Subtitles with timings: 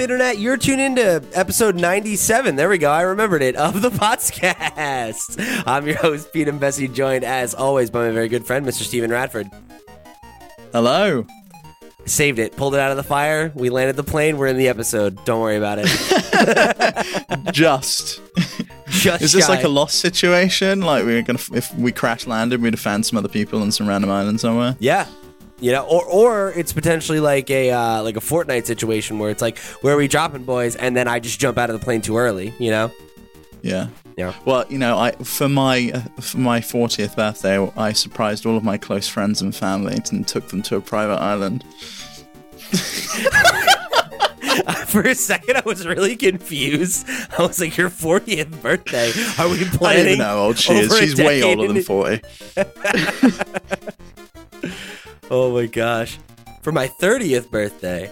[0.00, 0.38] Internet?
[0.38, 2.56] You're tuned into episode 97.
[2.56, 2.90] There we go.
[2.90, 5.62] I remembered it of the podcast.
[5.66, 8.82] I'm your host, Pete and Bessie, joined as always by my very good friend, Mr.
[8.82, 9.48] Stephen Radford.
[10.72, 11.26] Hello.
[12.06, 13.52] Saved it, pulled it out of the fire.
[13.54, 14.38] We landed the plane.
[14.38, 15.22] We're in the episode.
[15.24, 15.86] Don't worry about it.
[17.52, 18.20] Just.
[18.88, 19.54] Just Is this shy.
[19.54, 20.80] like a lost situation?
[20.80, 23.70] Like we are gonna, if we crash landed, we'd have found some other people on
[23.70, 24.76] some random island somewhere.
[24.80, 25.06] Yeah.
[25.60, 29.42] You know, or or it's potentially like a uh, like a Fortnite situation where it's
[29.42, 32.00] like where are we dropping boys, and then I just jump out of the plane
[32.00, 32.54] too early.
[32.58, 32.90] You know.
[33.62, 33.88] Yeah.
[34.16, 34.34] Yeah.
[34.44, 38.64] Well, you know, I for my uh, for my 40th birthday, I surprised all of
[38.64, 41.64] my close friends and family and took them to a private island.
[44.86, 47.06] For a second, I was really confused.
[47.38, 49.12] I was like, "Your 40th birthday?
[49.38, 50.98] Are we I don't even know how old she is.
[50.98, 52.20] She's way older than into- 40.
[55.32, 56.18] Oh my gosh!
[56.62, 58.10] For my 30th birthday.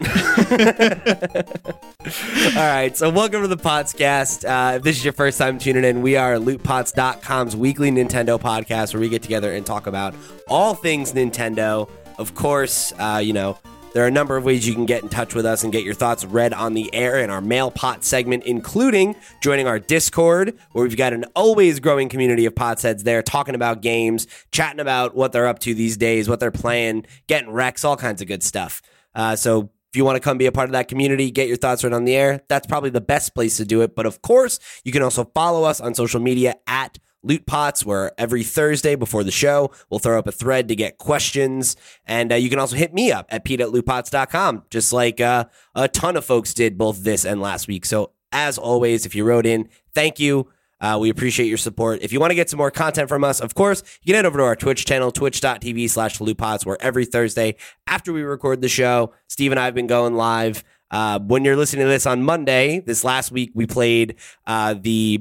[2.54, 4.44] All right, so welcome to the podcast.
[4.44, 8.92] Uh, if this is your first time tuning in, we are LootPots.com's weekly Nintendo podcast
[8.92, 10.14] where we get together and talk about
[10.48, 11.88] all things Nintendo.
[12.18, 13.56] Of course, uh, you know,
[13.92, 15.82] there are a number of ways you can get in touch with us and get
[15.82, 20.56] your thoughts read on the air in our mail pot segment, including joining our Discord,
[20.72, 24.80] where we've got an always growing community of pots heads there talking about games, chatting
[24.80, 28.28] about what they're up to these days, what they're playing, getting wrecks, all kinds of
[28.28, 28.80] good stuff.
[29.14, 31.56] Uh, so if you want to come be a part of that community, get your
[31.56, 33.96] thoughts right on the air, that's probably the best place to do it.
[33.96, 38.12] But of course, you can also follow us on social media at Loot Pots, where
[38.18, 41.76] every Thursday before the show, we'll throw up a thread to get questions.
[42.06, 45.44] And uh, you can also hit me up at pete at lootpots.com, just like uh,
[45.74, 47.84] a ton of folks did both this and last week.
[47.84, 50.48] So, as always, if you wrote in, thank you.
[50.80, 52.00] Uh, we appreciate your support.
[52.00, 54.24] If you want to get some more content from us, of course, you can head
[54.24, 58.68] over to our Twitch channel, twitch.tv slash lootpots, where every Thursday after we record the
[58.68, 60.64] show, Steve and I have been going live.
[60.90, 64.16] Uh, when you're listening to this on Monday, this last week, we played
[64.46, 65.20] uh, the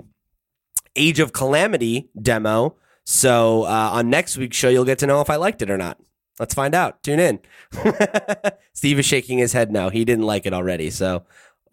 [0.99, 2.75] Age of Calamity demo.
[3.05, 5.77] So uh, on next week's show, you'll get to know if I liked it or
[5.77, 5.97] not.
[6.39, 7.01] Let's find out.
[7.03, 7.39] Tune in.
[8.73, 9.89] Steve is shaking his head no.
[9.89, 10.89] He didn't like it already.
[10.89, 11.23] So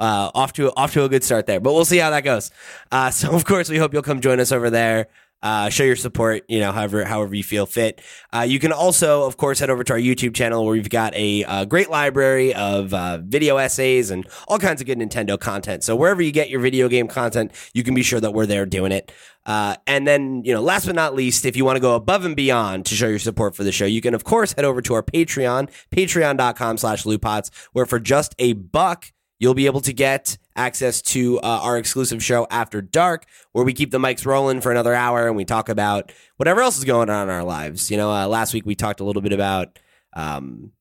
[0.01, 1.61] uh, off to off to a good start there.
[1.61, 2.51] But we'll see how that goes.
[2.91, 5.09] Uh, so of course, we hope you'll come join us over there.
[5.47, 8.03] Uh, show your support, you know, however however you feel fit.
[8.35, 11.15] Uh, you can also, of course, head over to our YouTube channel where we've got
[11.15, 15.85] a, great library of uh, video essays and all kinds of good Nintendo content.
[15.85, 18.67] So wherever you get your video game content, you can be sure that we're there
[18.67, 19.13] doing it.
[19.45, 22.25] Uh, and then, you know, last but not least, if you want to go above
[22.25, 24.83] and beyond to show your support for the show, you can of course head over
[24.83, 29.93] to our Patreon, patreon.com slash lootpots, where for just a buck, you'll be able to
[29.93, 34.61] get access to uh, our exclusive show After Dark, where we keep the mics rolling
[34.61, 37.91] for another hour and we talk about whatever else is going on in our lives.
[37.91, 39.79] You know, uh, last week we talked a little bit about
[40.15, 40.73] um,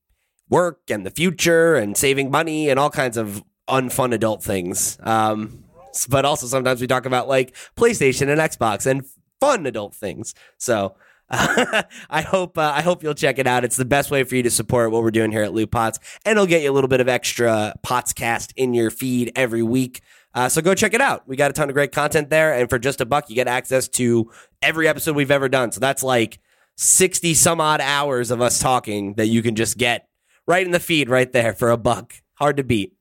[0.50, 4.98] work and the future and saving money and all kinds of unfun adult things.
[5.02, 5.66] Um,
[6.10, 9.06] but also sometimes we talk about like PlayStation and Xbox and
[9.40, 10.34] fun adult things.
[10.58, 10.96] So.
[11.30, 13.64] I hope uh, I hope you'll check it out.
[13.64, 15.98] It's the best way for you to support what we're doing here at Loot Pots,
[16.24, 20.02] and it'll get you a little bit of extra Potscast in your feed every week.
[20.36, 21.28] Uh, so go check it out.
[21.28, 23.48] We got a ton of great content there, and for just a buck, you get
[23.48, 24.32] access to
[24.62, 25.72] every episode we've ever done.
[25.72, 26.40] So that's like
[26.76, 30.08] sixty some odd hours of us talking that you can just get
[30.48, 32.14] right in the feed right there for a buck.
[32.36, 32.94] Hard to beat.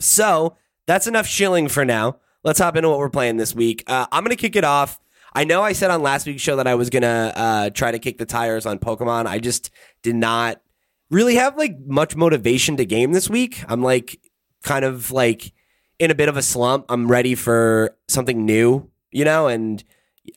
[0.00, 2.16] So that's enough shilling for now.
[2.42, 3.84] Let's hop into what we're playing this week.
[3.86, 4.99] Uh, I'm to kick it off.
[5.32, 7.92] I know I said on last week's show that I was going to uh, try
[7.92, 9.26] to kick the tires on Pokemon.
[9.26, 9.70] I just
[10.02, 10.60] did not
[11.10, 13.62] really have like much motivation to game this week.
[13.68, 14.20] I'm like
[14.62, 15.52] kind of like
[15.98, 16.86] in a bit of a slump.
[16.88, 19.82] I'm ready for something new, you know, and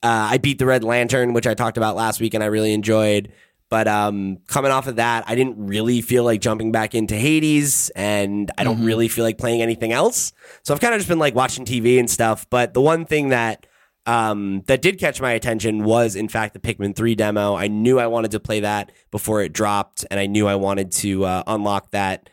[0.02, 2.74] uh, I beat the Red Lantern, which I talked about last week and I really
[2.74, 3.32] enjoyed.
[3.70, 7.90] But um, coming off of that, I didn't really feel like jumping back into Hades,
[7.96, 10.32] and I don't really feel like playing anything else.
[10.62, 12.48] So I've kind of just been like watching TV and stuff.
[12.52, 13.66] But the one thing that
[14.06, 17.56] um, that did catch my attention was, in fact, the Pikmin 3 demo.
[17.56, 20.92] I knew I wanted to play that before it dropped, and I knew I wanted
[20.94, 22.30] to uh, unlock that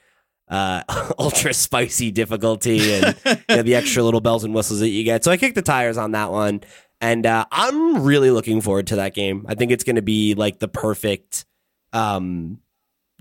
[0.48, 0.82] uh,
[1.18, 5.22] ultra spicy difficulty and you know, the extra little bells and whistles that you get.
[5.22, 6.62] So I kicked the tires on that one,
[7.00, 9.46] and uh, I'm really looking forward to that game.
[9.48, 11.44] I think it's going to be like the perfect
[11.92, 12.58] um,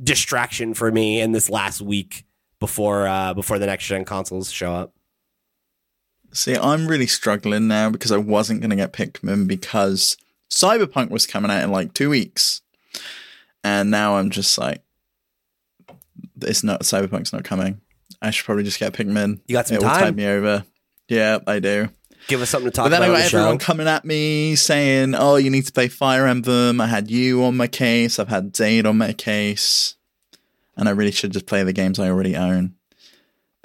[0.04, 2.26] distraction for me in this last week
[2.60, 4.94] before uh, before the next gen consoles show up.
[6.32, 10.16] See, I'm really struggling now because I wasn't going to get Pikmin because
[10.50, 12.62] Cyberpunk was coming out in like two weeks.
[13.64, 14.82] And now I'm just like,
[16.42, 17.82] it's not, Cyberpunk's not coming.
[18.22, 19.40] I should probably just get Pikmin.
[19.48, 20.00] You got some it will time?
[20.02, 20.64] tide me over.
[21.08, 21.90] Yeah, I do.
[22.28, 23.00] Give us something to talk about.
[23.00, 23.66] But then I about on got the everyone show.
[23.66, 27.58] coming at me saying, "Oh, you need to play Fire Emblem." I had you on
[27.58, 28.20] my case.
[28.20, 29.96] I've had Zade on my case,
[30.78, 32.76] and I really should just play the games I already own.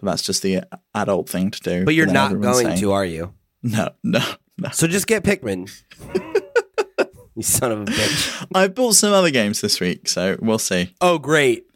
[0.05, 0.63] That's just the
[0.95, 1.85] adult thing to do.
[1.85, 3.35] But you're not going saying, to, are you?
[3.63, 4.21] No, no,
[4.59, 4.69] no.
[4.71, 5.71] So just get Pikmin.
[7.35, 8.47] you son of a bitch.
[8.55, 10.95] I bought some other games this week, so we'll see.
[11.01, 11.67] Oh, great.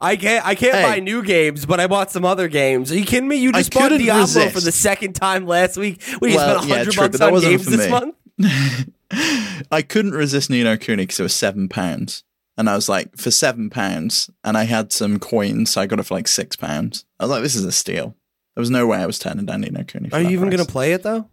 [0.00, 0.44] I can't.
[0.44, 0.82] I can't Hey.
[0.82, 2.90] buy new games, but I bought some other games.
[2.92, 3.36] Are you kidding me?
[3.36, 4.54] You just bought Diablo resist.
[4.54, 6.02] for the second time last week.
[6.20, 8.14] We Well, spent yeah, hundred true, bucks on games this month.
[9.70, 12.24] I couldn't resist Ni no Kuni because it was seven pounds,
[12.56, 15.98] and I was like, for seven pounds, and I had some coins, so I got
[15.98, 17.04] it for like six pounds.
[17.18, 18.16] I was like, this is a steal.
[18.54, 19.82] There was no way I was turning down Ni no.
[19.84, 20.56] For Are you even price.
[20.58, 21.28] gonna play it though?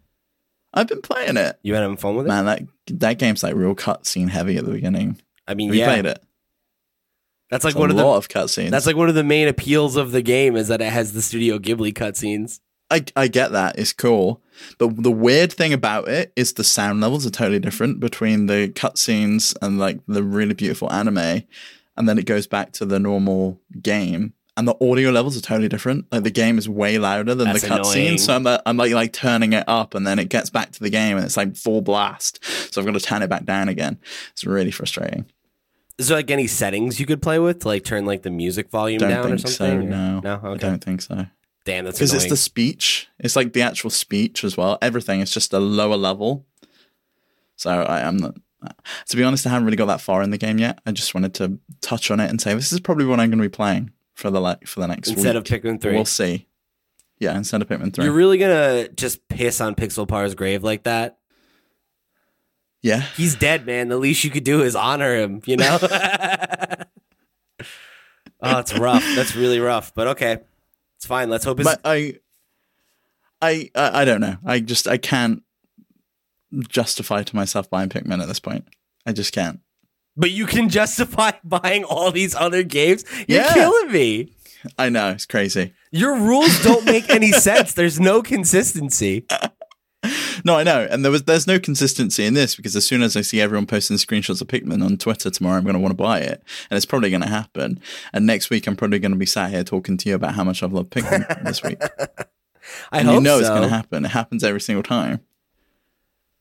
[0.74, 2.28] I've been playing it, You been having fun with it?
[2.28, 2.46] man.
[2.46, 2.62] That
[3.00, 5.20] that game's like real cutscene heavy at the beginning.
[5.46, 6.22] I mean, Have you yeah, played it?
[7.50, 8.70] that's like It's one of the of cutscenes.
[8.70, 11.20] that's like one of the main appeals of the game is that it has the
[11.22, 12.60] Studio Ghibli cutscenes.
[12.92, 14.40] I, I get that it's cool,
[14.78, 18.68] but the weird thing about it is the sound levels are totally different between the
[18.74, 21.42] cutscenes and like the really beautiful anime,
[21.96, 25.68] and then it goes back to the normal game, and the audio levels are totally
[25.68, 26.06] different.
[26.12, 28.20] Like the game is way louder than That's the cutscene.
[28.20, 30.80] so I'm like, I'm like like turning it up, and then it gets back to
[30.80, 32.44] the game, and it's like full blast.
[32.72, 33.98] So I've got to turn it back down again.
[34.32, 35.24] It's really frustrating.
[35.98, 38.70] Is there like any settings you could play with to like turn like the music
[38.70, 39.48] volume Don't down or so.
[39.48, 39.78] something?
[39.80, 40.40] or- No, no.
[40.44, 41.26] I don't think so.
[41.64, 43.08] Damn, that's because it's the speech.
[43.18, 44.78] It's like the actual speech as well.
[44.82, 46.44] Everything is just a lower level.
[47.56, 48.36] So I am not.
[49.08, 50.80] To be honest, I haven't really got that far in the game yet.
[50.86, 53.38] I just wanted to touch on it and say this is probably what I'm going
[53.38, 55.50] to be playing for the like for the next instead week.
[55.50, 55.94] of Pikmin three.
[55.94, 56.46] We'll see.
[57.18, 58.04] Yeah, instead of Pikmin three.
[58.04, 61.18] You're really gonna just piss on Pixel Par's grave like that?
[62.82, 63.88] yeah, He's dead, man.
[63.88, 65.78] The least you could do is honor him, you know?
[68.42, 69.04] oh, it's rough.
[69.14, 69.94] That's really rough.
[69.94, 70.38] But okay.
[71.02, 71.28] It's fine.
[71.30, 72.14] Let's hope it's but I,
[73.40, 74.36] I, I, I don't know.
[74.46, 75.42] I just I can't
[76.68, 78.68] justify to myself buying Pikmin at this point.
[79.04, 79.58] I just can't.
[80.16, 83.04] but you can justify buying all these other games.
[83.26, 83.52] You're Yeah.
[83.52, 84.32] killing me.
[84.78, 85.72] I know it's crazy.
[85.90, 87.74] Your rules don't make any sense.
[87.74, 89.26] There's no consistency.
[90.44, 93.16] No, I know, and there was there's no consistency in this because as soon as
[93.16, 96.02] I see everyone posting screenshots of Pikmin on Twitter tomorrow, I'm going to want to
[96.02, 97.80] buy it, and it's probably going to happen.
[98.12, 100.44] And next week, I'm probably going to be sat here talking to you about how
[100.44, 101.80] much I've loved Pikmin this week.
[102.90, 103.40] I And hope you know so.
[103.40, 104.04] it's going to happen.
[104.04, 105.20] It happens every single time.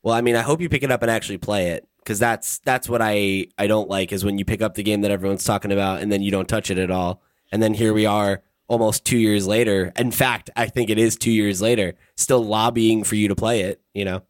[0.04, 2.58] Well, I mean, I hope you pick it up and actually play it because that's
[2.60, 5.44] that's what I I don't like is when you pick up the game that everyone's
[5.44, 7.22] talking about and then you don't touch it at all,
[7.52, 8.42] and then here we are
[8.72, 9.92] almost two years later.
[9.98, 13.62] In fact, I think it is two years later, still lobbying for you to play
[13.64, 13.82] it.
[13.94, 14.22] You know,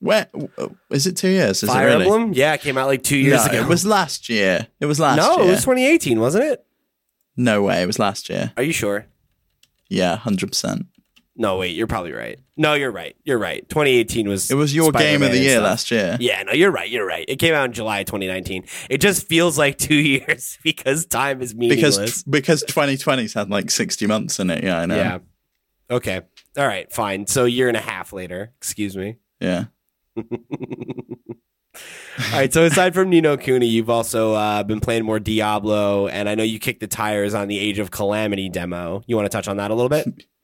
[0.00, 1.16] Where uh, it?
[1.16, 1.62] Two years?
[1.62, 2.04] Is Fire it really?
[2.04, 3.60] Emblem, yeah, it came out like two years no, ago.
[3.62, 4.66] it was last year.
[4.80, 5.26] It was last year.
[5.26, 5.48] no, year.
[5.48, 6.64] it was 2018, wasn't it?
[7.34, 8.52] no way, it was last year.
[8.58, 9.06] Are you sure?
[9.88, 10.86] Yeah, hundred percent.
[11.34, 12.38] No, wait, you're probably right.
[12.58, 13.16] No, you're right.
[13.24, 13.66] You're right.
[13.70, 15.64] 2018 was It was your game Spider-Man of the year stuff.
[15.64, 16.16] last year.
[16.20, 16.90] Yeah, no, you're right.
[16.90, 17.24] You're right.
[17.26, 18.64] It came out in July 2019.
[18.90, 21.96] It just feels like two years because time is meaningless.
[21.96, 24.62] Because because 2020's had like 60 months in it.
[24.62, 24.96] Yeah, I know.
[24.96, 25.18] yeah.
[25.90, 26.20] Okay.
[26.58, 26.92] All right.
[26.92, 27.26] Fine.
[27.28, 28.52] So a year and a half later.
[28.58, 29.16] Excuse me.
[29.40, 29.64] yeah.
[30.16, 30.24] All
[32.32, 32.52] right.
[32.52, 36.34] So aside from Ni no Kuni, you've also uh, been playing more Diablo, and I
[36.34, 39.02] know you kicked the tires on the Age of Calamity demo.
[39.06, 40.06] You want to touch on that a little bit?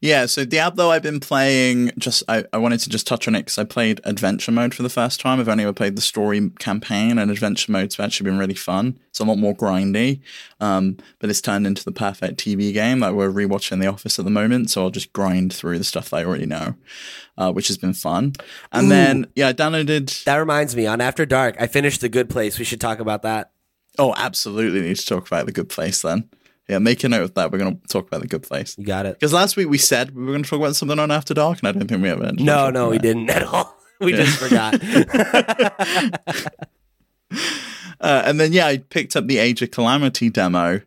[0.00, 1.92] Yeah, so Diablo, I've been playing.
[1.98, 4.82] Just I, I wanted to just touch on it because I played adventure mode for
[4.82, 5.40] the first time.
[5.40, 8.98] I've only ever played the story campaign, and adventure mode's actually been really fun.
[9.08, 10.20] It's a lot more grindy,
[10.60, 13.00] um, but it's turned into the perfect TV game.
[13.00, 16.10] Like we're rewatching The Office at the moment, so I'll just grind through the stuff
[16.10, 16.74] that I already know,
[17.38, 18.34] uh, which has been fun.
[18.72, 18.90] And Ooh.
[18.90, 20.24] then yeah, I downloaded.
[20.24, 20.86] That reminds me.
[20.86, 22.58] On After Dark, I finished The Good Place.
[22.58, 23.52] We should talk about that.
[23.98, 26.28] Oh, absolutely need to talk about the Good Place then.
[26.68, 27.52] Yeah, make a note of that.
[27.52, 28.76] We're going to talk about the Good Place.
[28.78, 29.14] You got it.
[29.20, 31.58] Because last week we said we were going to talk about something on After Dark,
[31.58, 32.32] and I don't think we ever.
[32.38, 33.02] No, no, we it.
[33.02, 33.76] didn't at all.
[34.00, 34.24] We Yeah.
[34.24, 34.74] just forgot.
[38.00, 40.80] Uh, and then yeah, I picked up the Age of Calamity demo,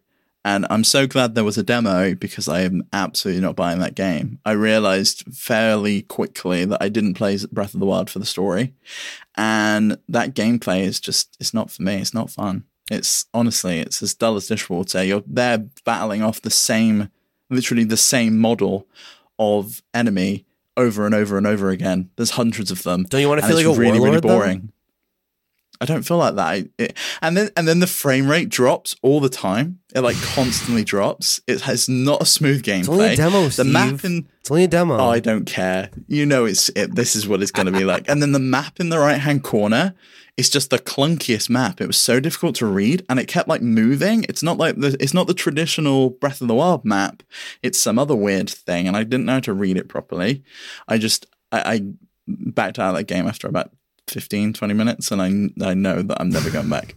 [0.45, 3.95] and I'm so glad there was a demo because I am absolutely not buying that
[3.95, 4.39] game.
[4.45, 8.73] I realized fairly quickly that I didn't play Breath of the Wild for the story,
[9.35, 11.95] and that gameplay is just it's not for me.
[11.95, 12.65] It's not fun.
[12.89, 15.03] It's honestly, it's as dull as dishwater.
[15.03, 17.09] You're there battling off the same,
[17.49, 18.87] literally the same model
[19.39, 20.45] of enemy
[20.77, 22.09] over and over and over again.
[22.15, 23.03] There's hundreds of them.
[23.03, 24.23] Don't you want to feel like it's a really, warlord?
[24.23, 24.39] really though?
[24.39, 24.71] boring.
[25.79, 26.47] I don't feel like that.
[26.47, 29.79] I, it, and then and then the frame rate drops all the time.
[29.93, 31.39] It like constantly drops.
[31.45, 32.79] It has not a smooth gameplay.
[32.79, 33.73] It's only a demo, The Steve.
[33.73, 34.97] map in It's only a demo.
[34.97, 35.91] oh, I don't care.
[36.07, 36.95] You know, it's it.
[36.95, 38.09] This is what it's going to be like.
[38.09, 39.93] And then the map in the right hand corner
[40.37, 41.81] is just the clunkiest map.
[41.81, 44.23] It was so difficult to read, and it kept like moving.
[44.29, 47.23] It's not like the it's not the traditional Breath of the Wild map.
[47.63, 50.43] It's some other weird thing, and I didn't know how to read it properly.
[50.87, 51.81] I just I, I
[52.27, 53.71] backed out of that game after about
[54.07, 56.95] 15, 20 minutes, and I I know that I'm never going back.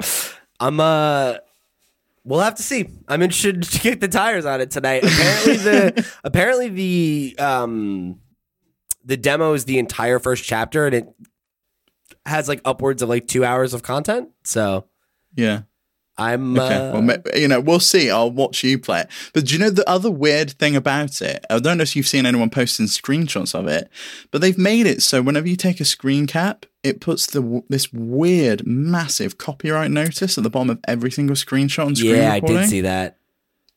[0.60, 1.36] I'm uh
[2.24, 2.88] we'll have to see.
[3.08, 5.04] I'm interested to kick the tires on it tonight.
[5.04, 8.20] Apparently the apparently the um
[9.04, 11.08] the demo is the entire first chapter and it
[12.26, 14.28] has like upwards of like two hours of content.
[14.44, 14.86] So
[15.34, 15.62] Yeah.
[16.18, 16.74] I'm Okay.
[16.74, 18.10] uh, well, you know, we'll see.
[18.10, 19.08] I'll watch you play it.
[19.34, 21.44] But do you know the other weird thing about it?
[21.50, 23.90] I don't know if you've seen anyone posting screenshots of it,
[24.30, 27.92] but they've made it so whenever you take a screen cap, it puts the this
[27.92, 32.40] weird, massive copyright notice at the bottom of every single screenshot and screen yeah, I
[32.40, 33.18] did see that.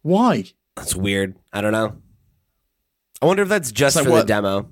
[0.01, 0.45] Why?
[0.77, 1.35] That's weird.
[1.51, 1.97] I don't know.
[3.21, 4.71] I wonder if that's just like for the demo.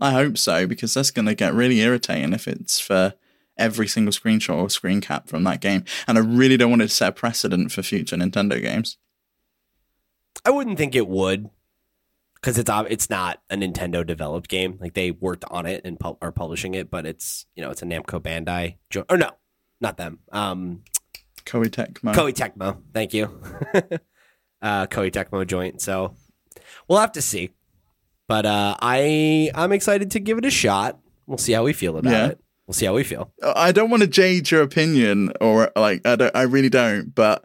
[0.00, 3.14] I hope so because that's going to get really irritating if it's for
[3.58, 5.84] every single screenshot or screen cap from that game.
[6.06, 8.96] And I really don't want it to set a precedent for future Nintendo games.
[10.44, 11.50] I wouldn't think it would,
[12.40, 14.78] because it's it's not a Nintendo developed game.
[14.80, 17.82] Like they worked on it and pub- are publishing it, but it's you know it's
[17.82, 19.30] a Namco Bandai jo- or no,
[19.80, 20.20] not them.
[20.32, 20.82] Um,
[21.44, 22.14] Koei Tecmo.
[22.14, 22.80] Koei Tecmo.
[22.94, 23.24] Thank you,
[24.62, 25.80] uh, Koei Tecmo joint.
[25.80, 26.14] So
[26.88, 27.50] we'll have to see,
[28.30, 31.00] but uh, I I'm excited to give it a shot.
[31.26, 32.26] We'll see how we feel about Yeah.
[32.28, 32.40] it.
[32.66, 33.32] We'll see how we feel.
[33.42, 37.44] I don't want to jade your opinion or like I don't I really don't, but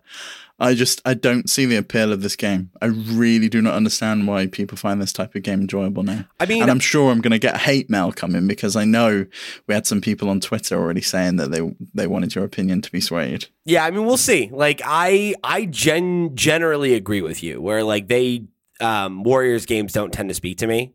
[0.60, 2.70] I just I don't see the appeal of this game.
[2.82, 6.25] I really do not understand why people find this type of game enjoyable now.
[6.39, 9.25] I mean, and I'm sure I'm going to get hate mail coming because I know
[9.68, 11.62] we had some people on Twitter already saying that they
[11.96, 13.48] they wanted your opinion to be swayed.
[13.65, 14.50] Yeah, I mean, we'll see.
[14.54, 17.60] Like, I I gen generally agree with you.
[17.62, 18.44] Where like they
[18.79, 20.94] um, Warriors games don't tend to speak to me,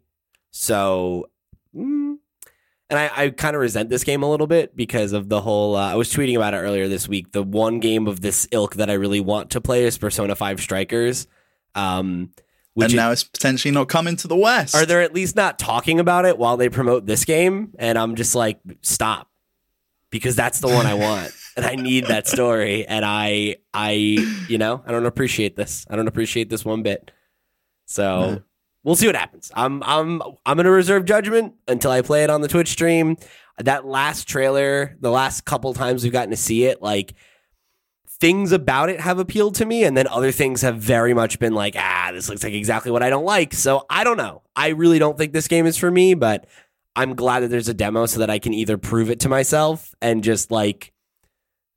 [0.50, 1.28] so
[1.74, 2.16] mm,
[2.90, 5.76] and I, I kind of resent this game a little bit because of the whole.
[5.76, 7.32] Uh, I was tweeting about it earlier this week.
[7.32, 10.60] The one game of this ilk that I really want to play is Persona Five
[10.60, 11.26] Strikers.
[11.74, 12.30] Um,
[12.74, 14.74] which and is- now it's potentially not coming to the West.
[14.74, 17.72] are they at least not talking about it while they promote this game?
[17.78, 19.28] And I'm just like, stop,
[20.10, 22.86] because that's the one I want, and I need that story.
[22.86, 23.90] And I, I,
[24.48, 25.86] you know, I don't appreciate this.
[25.88, 27.10] I don't appreciate this one bit.
[27.90, 28.42] So No.
[28.84, 29.50] we'll see what happens.
[29.54, 33.16] I'm, I'm, I'm gonna reserve judgment until I play it on the Twitch stream.
[33.58, 37.14] That last trailer, the last couple times we've gotten to see it, like
[38.08, 41.54] things about it have appealed to me and then other things have very much been
[41.54, 44.68] like ah this looks like exactly what i don't like so i don't know i
[44.68, 46.46] really don't think this game is for me but
[46.94, 49.94] i'm glad that there's a demo so that i can either prove it to myself
[50.02, 50.92] and just like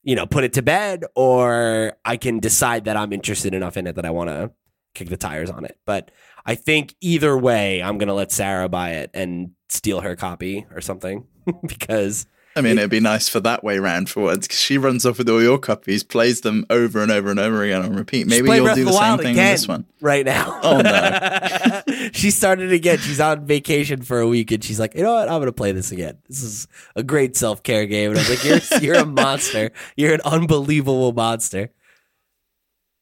[0.03, 3.87] you know put it to bed or i can decide that i'm interested enough in
[3.87, 4.51] it that i want to
[4.93, 6.11] kick the tires on it but
[6.45, 10.81] i think either way i'm gonna let sarah buy it and steal her copy or
[10.81, 11.25] something
[11.67, 15.07] because I mean, it'd be nice for that way round for once because she runs
[15.07, 18.27] off with all your copies, plays them over and over and over again on repeat.
[18.27, 19.51] Maybe you'll Breath do the the same thing again.
[19.53, 19.85] with this one.
[20.01, 20.59] right now.
[20.61, 21.81] Oh, no.
[22.13, 22.99] she started again.
[22.99, 25.29] She's on vacation for a week, and she's like, "You know what?
[25.29, 26.19] I'm gonna play this again.
[26.27, 29.71] This is a great self care game." And I was like, "You're you're a monster.
[29.95, 31.71] You're an unbelievable monster."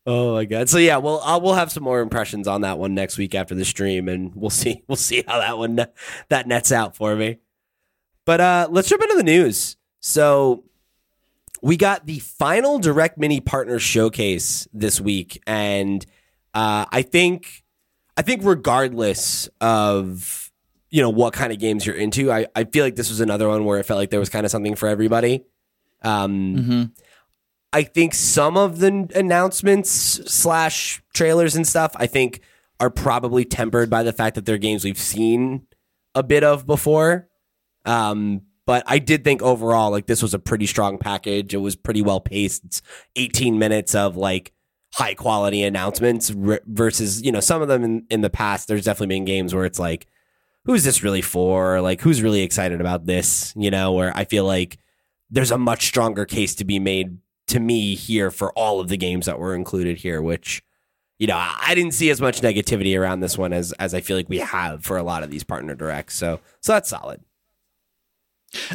[0.05, 0.69] Oh my god!
[0.69, 3.53] So yeah, well, I'll, we'll have some more impressions on that one next week after
[3.53, 5.85] the stream, and we'll see we'll see how that one
[6.29, 7.37] that nets out for me.
[8.25, 9.77] But uh, let's jump into the news.
[9.99, 10.63] So
[11.61, 16.05] we got the final direct mini partner showcase this week and
[16.53, 17.63] uh, i think
[18.17, 20.51] i think regardless of
[20.89, 23.47] you know what kind of games you're into i, I feel like this was another
[23.47, 25.45] one where it felt like there was kind of something for everybody
[26.03, 26.83] um, hmm
[27.73, 32.41] I think some of the announcements slash trailers and stuff I think
[32.79, 35.67] are probably tempered by the fact that they're games we've seen
[36.15, 37.29] a bit of before.
[37.85, 41.53] Um, but I did think overall like this was a pretty strong package.
[41.53, 42.65] It was pretty well paced.
[42.65, 42.81] It's
[43.15, 44.51] 18 minutes of like
[44.93, 48.67] high quality announcements r- versus you know some of them in, in the past.
[48.67, 50.07] There's definitely been games where it's like,
[50.65, 51.81] who's this really for?
[51.81, 53.53] Like who's really excited about this?
[53.55, 54.77] You know, where I feel like
[55.29, 57.17] there's a much stronger case to be made
[57.47, 60.61] to me here for all of the games that were included here, which
[61.19, 64.17] you know I didn't see as much negativity around this one as as I feel
[64.17, 66.15] like we have for a lot of these partner directs.
[66.15, 67.21] So so that's solid.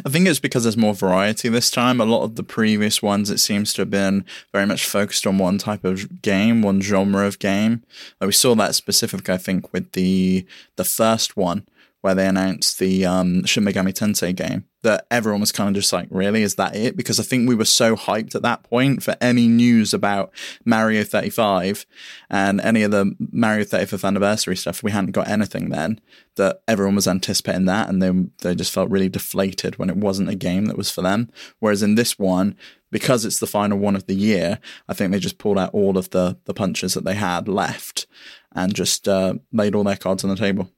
[0.03, 2.01] I think it's because there's more variety this time.
[2.01, 5.37] A lot of the previous ones, it seems to have been very much focused on
[5.37, 7.83] one type of game, one genre of game.
[8.19, 10.45] Like we saw that specific, I think, with the
[10.77, 11.67] the first one
[12.01, 14.65] where they announced the um, Shin Megami Tensei game.
[14.83, 16.95] That everyone was kind of just like, really, is that it?
[16.95, 20.31] Because I think we were so hyped at that point for any news about
[20.65, 21.85] Mario 35
[22.29, 24.83] and any of the Mario 35th anniversary stuff.
[24.83, 25.99] We hadn't got anything then
[26.35, 28.11] that everyone was anticipating that and they,
[28.43, 31.31] they just felt really deflated when it wasn't a game that was for them.
[31.59, 32.55] Whereas in this one,
[32.91, 35.97] because it's the final one of the year, I think they just pulled out all
[35.97, 38.07] of the, the punches that they had left
[38.53, 40.69] and just uh, laid all their cards on the table.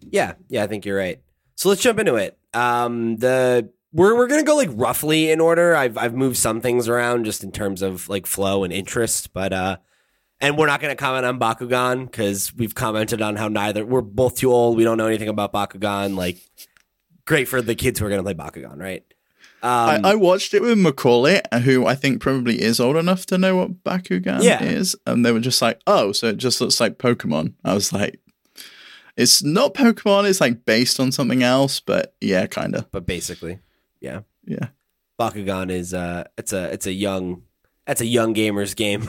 [0.00, 1.20] Yeah, yeah, I think you're right.
[1.56, 2.36] So let's jump into it.
[2.52, 5.74] Um, the we're we're gonna go like roughly in order.
[5.76, 9.52] I've I've moved some things around just in terms of like flow and interest, but
[9.52, 9.76] uh,
[10.40, 14.36] and we're not gonna comment on Bakugan because we've commented on how neither we're both
[14.38, 14.76] too old.
[14.76, 16.16] We don't know anything about Bakugan.
[16.16, 16.38] Like,
[17.24, 19.04] great for the kids who are gonna play Bakugan, right?
[19.62, 19.70] Um,
[20.04, 23.56] I, I watched it with Macaulay, who I think probably is old enough to know
[23.56, 24.62] what Bakugan Yeah.
[24.62, 27.90] is, and they were just like, "Oh, so it just looks like Pokemon." I was
[27.92, 28.18] like,
[29.16, 30.28] "It's not Pokemon.
[30.28, 33.58] It's like based on something else, but yeah, kind of, but basically,
[34.00, 34.68] yeah, yeah."
[35.18, 37.42] Bakugan is uh, it's a it's a young
[37.86, 39.02] that's a young gamer's game.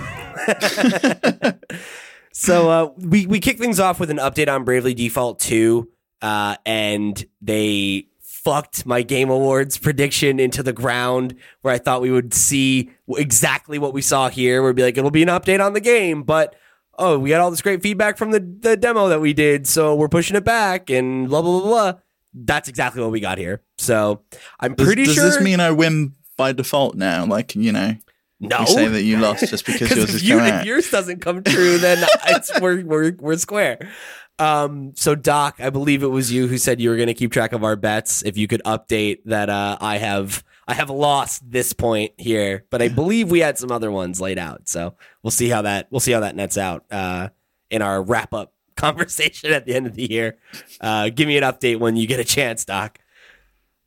[2.31, 5.89] so uh, we we kick things off with an update on Bravely Default two,
[6.21, 12.11] uh, and they fucked my Game Awards prediction into the ground, where I thought we
[12.11, 14.63] would see exactly what we saw here.
[14.63, 16.55] We'd be like, it'll be an update on the game, but
[16.97, 19.95] oh, we got all this great feedback from the the demo that we did, so
[19.95, 21.99] we're pushing it back, and blah blah blah blah.
[22.33, 23.61] That's exactly what we got here.
[23.77, 24.21] So
[24.59, 25.23] I'm Does, pretty does sure.
[25.25, 27.25] this mean I win by default now?
[27.25, 27.95] Like you know,
[28.39, 28.59] no?
[28.59, 31.43] you say that you lost just because yours if, is you, if yours doesn't come
[31.43, 33.89] true, then it's we're we're we're square.
[34.37, 37.31] Um, so Doc, I believe it was you who said you were going to keep
[37.31, 38.21] track of our bets.
[38.23, 42.81] If you could update that, uh, I have I have lost this point here, but
[42.81, 44.67] I believe we had some other ones laid out.
[44.67, 47.29] So we'll see how that we'll see how that nets out uh,
[47.69, 50.37] in our wrap up conversation at the end of the year.
[50.81, 52.99] Uh, give me an update when you get a chance, Doc.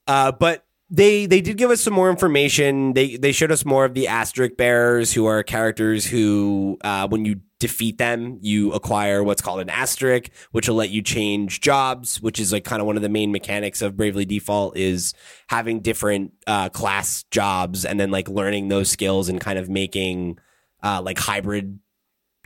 [0.06, 2.94] Uh, but they they did give us some more information.
[2.94, 7.25] They they showed us more of the asterisk bearers, who are characters who, uh, when
[7.25, 12.21] you defeat them, you acquire what's called an asterisk, which will let you change jobs.
[12.21, 15.15] Which is like kind of one of the main mechanics of Bravely Default is
[15.49, 20.38] having different uh, class jobs and then like learning those skills and kind of making
[20.83, 21.79] uh, like hybrid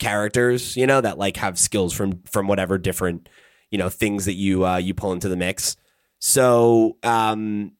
[0.00, 0.76] characters.
[0.76, 3.28] You know that like have skills from from whatever different
[3.71, 5.76] you know things that you uh, you pull into the mix.
[6.21, 7.72] So um,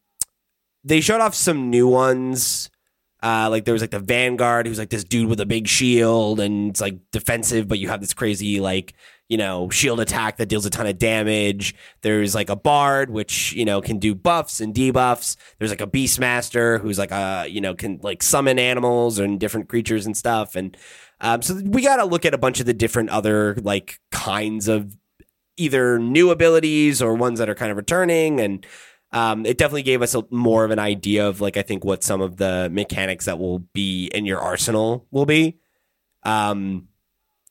[0.83, 2.71] they showed off some new ones.
[3.23, 6.41] Uh, like there was like the Vanguard, who's like this dude with a big shield,
[6.41, 8.95] and it's like defensive, but you have this crazy like
[9.29, 11.75] you know shield attack that deals a ton of damage.
[12.03, 15.37] There's like a Bard, which you know can do buffs and debuffs.
[15.59, 19.69] There's like a Beastmaster, who's like a you know can like summon animals and different
[19.69, 20.57] creatures and stuff.
[20.57, 20.77] And
[21.21, 24.67] um, so we got to look at a bunch of the different other like kinds
[24.67, 24.97] of
[25.57, 28.67] either new abilities or ones that are kind of returning and
[29.13, 32.03] um, it definitely gave us a, more of an idea of like I think what
[32.03, 35.59] some of the mechanics that will be in your arsenal will be.
[36.23, 36.89] Um,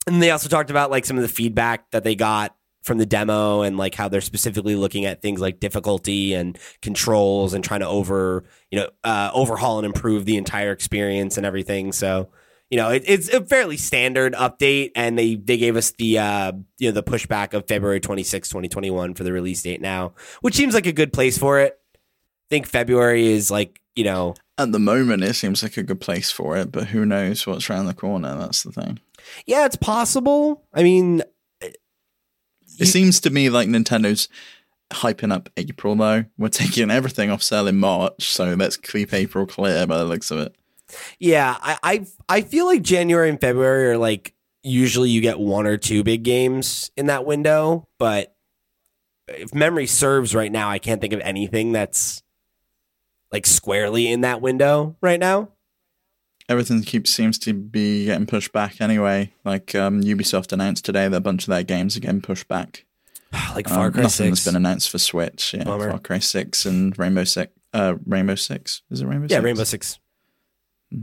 [0.07, 3.05] and they also talked about like some of the feedback that they got from the
[3.05, 7.81] demo and like how they're specifically looking at things like difficulty and controls and trying
[7.81, 11.91] to over you know uh, overhaul and improve the entire experience and everything.
[11.91, 12.29] So
[12.71, 16.53] you know it, it's a fairly standard update, and they they gave us the uh,
[16.79, 20.73] you know the pushback of February 26, 2021 for the release date now, which seems
[20.73, 21.77] like a good place for it.
[21.93, 26.01] I think February is like you know At the moment, it seems like a good
[26.01, 28.37] place for it, but who knows what's around the corner?
[28.37, 28.99] That's the thing.
[29.45, 30.63] yeah it's possible.
[30.73, 31.23] I mean
[31.61, 34.29] It seems to me like Nintendo's
[34.91, 36.25] hyping up April though.
[36.37, 40.31] We're taking everything off sale in March, so let's keep April clear by the looks
[40.31, 40.55] of it.
[41.19, 45.65] Yeah, I, I I feel like January and February are like usually you get one
[45.67, 48.35] or two big games in that window, but
[49.27, 52.21] if memory serves right now, I can't think of anything that's
[53.31, 55.49] like squarely in that window right now.
[56.49, 59.31] Everything keeps seems to be getting pushed back anyway.
[59.45, 62.85] Like um, Ubisoft announced today that a bunch of their games are getting pushed back.
[63.55, 64.45] like Um, Far Cry nothing's Six.
[64.45, 65.53] been announced for Switch.
[65.53, 65.89] Yeah, Bummer.
[65.91, 67.53] Far Cry Six and Rainbow Six.
[67.73, 69.27] Uh, Rainbow Six is it Rainbow?
[69.29, 69.43] yeah, Six?
[69.45, 69.99] Rainbow Six.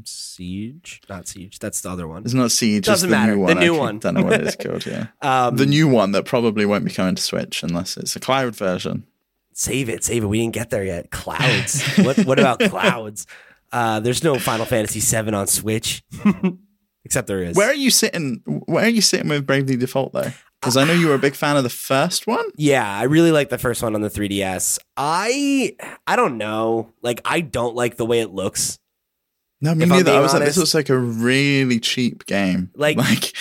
[0.04, 1.58] Siege, not Siege.
[1.58, 2.24] That's the other one.
[2.24, 2.84] It's not Siege.
[2.84, 3.32] Doesn't it's the matter.
[3.36, 3.58] New The one.
[3.60, 3.98] new I one.
[3.98, 4.84] Don't know what it's called.
[4.86, 8.20] Yeah, Um, the new one that probably won't be coming to Switch unless it's a
[8.20, 9.04] cloud version.
[9.52, 10.26] save it, save it.
[10.26, 11.10] We didn't get there yet.
[11.10, 11.82] Clouds.
[11.98, 13.26] what what about clouds?
[13.72, 16.02] Uh, there's no Final Fantasy VII on Switch,
[17.04, 17.56] except there is.
[17.56, 18.42] Where are you sitting?
[18.66, 20.30] Where are you sitting with Bravely Default though?
[20.60, 22.44] Because I know you were a big fan of the first one.
[22.56, 24.78] Yeah, I really like the first one on the 3DS.
[24.96, 26.92] I I don't know.
[27.00, 28.78] Like I don't like the way it looks.
[29.60, 30.12] No, me neither.
[30.12, 32.70] I was like, this looks like a really cheap game.
[32.76, 33.32] Like- like,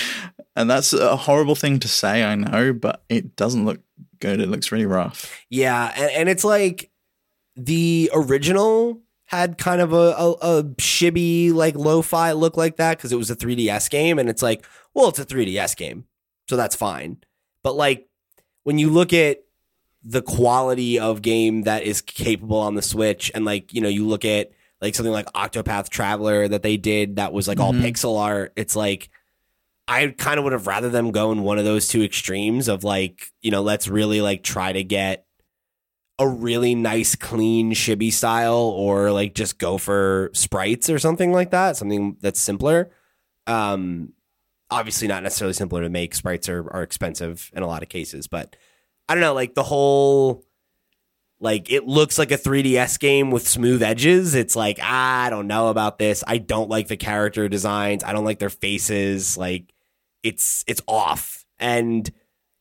[0.56, 2.23] and that's a horrible thing to say.
[2.23, 3.80] I know, but it doesn't look
[4.19, 4.39] good.
[4.41, 5.32] It looks really rough.
[5.49, 6.89] Yeah, and, and it's like
[7.56, 13.12] the original had kind of a, a, a chibi like lo-fi look like that because
[13.12, 16.06] it was a 3DS game, and it's like, well, it's a 3DS game,
[16.49, 17.17] so that's fine.
[17.62, 18.08] But like
[18.63, 19.43] when you look at
[20.03, 24.08] the quality of game that is capable on the Switch, and like you know, you
[24.08, 27.81] look at like something like Octopath Traveler that they did that was like all Mhm.
[27.81, 28.53] pixel art.
[28.55, 29.09] It's like
[29.89, 32.83] I kind of would have rather them go in one of those two extremes of
[32.83, 35.25] like, you know, let's really like try to get
[36.19, 41.51] a really nice, clean chibi style, or like just go for sprites or something like
[41.51, 42.89] that, something that's simpler.
[43.45, 44.13] Um,
[44.69, 46.13] obviously not necessarily simpler to make.
[46.13, 48.55] Sprites are are expensive in a lot of cases, but
[49.07, 50.43] I don't know, like the whole
[51.39, 54.34] like it looks like a 3DS game with smooth edges.
[54.34, 56.23] It's like I don't know about this.
[56.28, 58.04] I don't like the character designs.
[58.04, 59.38] I don't like their faces.
[59.38, 59.73] Like
[60.23, 61.45] it's it's off.
[61.60, 62.10] And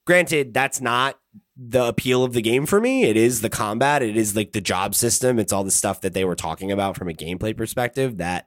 [0.06, 1.18] granted, that's not
[1.56, 3.04] the appeal of the game for me.
[3.04, 4.02] It is the combat.
[4.02, 5.38] It is like the job system.
[5.38, 8.46] It's all the stuff that they were talking about from a gameplay perspective that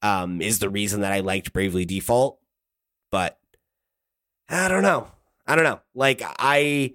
[0.00, 2.38] um, is the reason that I liked Bravely Default.
[3.10, 3.38] But
[4.48, 5.08] I don't know.
[5.46, 5.80] I don't know.
[5.94, 6.94] Like I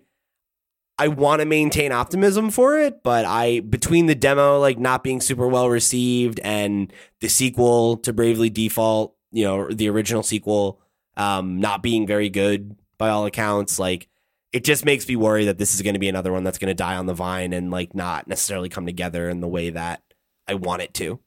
[0.98, 5.22] I want to maintain optimism for it, but I between the demo like not being
[5.22, 10.80] super well received and the sequel to Bravely Default, you know, the original sequel
[11.18, 14.08] um not being very good by all accounts, like
[14.52, 16.70] it just makes me worry that this is going to be another one that's going
[16.70, 20.04] to die on the vine and like not necessarily come together in the way that
[20.48, 21.20] I want it to.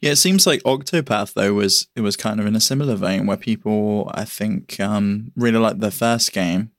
[0.00, 3.26] Yeah, it seems like Octopath though was it was kind of in a similar vein
[3.26, 6.70] where people I think um, really liked the first game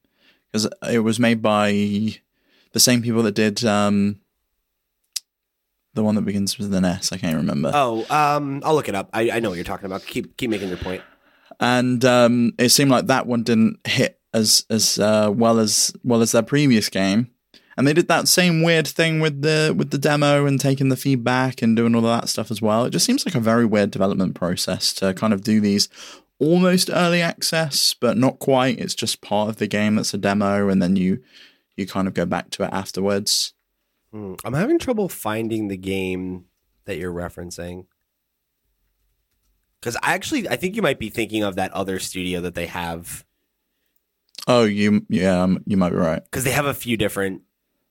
[0.64, 1.72] because it was made by
[2.72, 4.20] the same people that did um,
[5.94, 7.12] the one that begins with an S.
[7.12, 7.72] I can't remember.
[7.74, 9.10] Oh, um, I'll look it up.
[9.14, 10.06] I, I know what you're talking about.
[10.06, 11.02] Keep keep making your point.
[11.60, 16.22] And um, it seemed like that one didn't hit as as uh, well as well
[16.22, 17.32] as their previous game.
[17.76, 20.96] And they did that same weird thing with the with the demo and taking the
[20.96, 22.86] feedback and doing all of that stuff as well.
[22.86, 25.88] It just seems like a very weird development process to kind of do these
[26.40, 28.80] almost early access, but not quite.
[28.80, 31.22] It's just part of the game that's a demo, and then you
[31.76, 33.54] you kind of go back to it afterwards.
[34.12, 34.36] Hmm.
[34.44, 36.46] I'm having trouble finding the game
[36.86, 37.86] that you're referencing.
[39.80, 42.66] Because I actually, I think you might be thinking of that other studio that they
[42.66, 43.26] have.
[44.48, 46.24] Oh, you yeah, um, you might be right.
[46.24, 47.44] Because they have a few different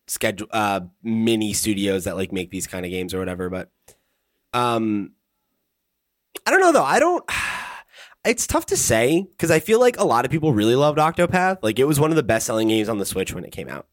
[0.08, 3.50] schedule uh mini studios that like make these kind of games or whatever.
[3.50, 3.70] But
[4.52, 5.12] um,
[6.46, 6.84] I don't know though.
[6.84, 7.24] I don't.
[8.26, 11.58] It's tough to say because I feel like a lot of people really loved Octopath.
[11.62, 13.68] Like it was one of the best selling games on the Switch when it came
[13.68, 13.86] out.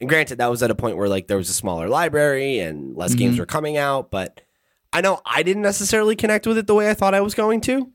[0.00, 2.96] And granted, that was at a point where like there was a smaller library and
[2.96, 3.18] less Mhm.
[3.18, 4.10] games were coming out.
[4.10, 4.40] But
[4.92, 7.60] I know I didn't necessarily connect with it the way I thought I was going
[7.62, 7.90] to.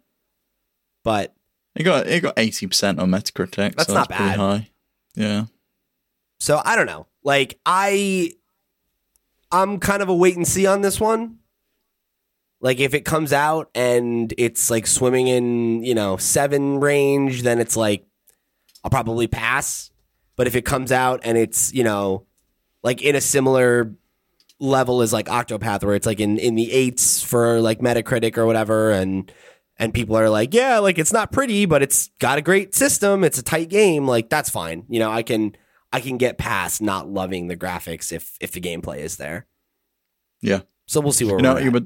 [1.03, 1.33] But
[1.75, 3.75] It got it got eighty percent on Metacritic.
[3.75, 4.37] That's so not that's bad.
[4.37, 4.69] high.
[5.15, 5.45] Yeah.
[6.39, 7.07] So I don't know.
[7.23, 8.33] Like I
[9.51, 11.39] I'm kind of a wait and see on this one.
[12.63, 17.60] Like if it comes out and it's like swimming in, you know, 7 range, then
[17.60, 18.08] it's like
[18.84, 19.91] I'll probably pass.
[20.38, 22.26] But if it comes out and it's, you know,
[22.82, 23.93] like in a similar
[24.60, 28.45] level as like Octopath where it's like in in the 8s for like Metacritic or
[28.45, 29.32] whatever and
[29.78, 33.26] and people are like, yeah, like it's not pretty, but it's got a great system,
[33.26, 34.86] it's a tight game, like that's fine.
[34.88, 35.56] You know, I can
[35.91, 39.47] I can get past not loving the graphics if if the gameplay is there.
[40.41, 40.62] Yeah.
[40.86, 41.73] So we'll see where You we're you at.
[41.73, 41.82] were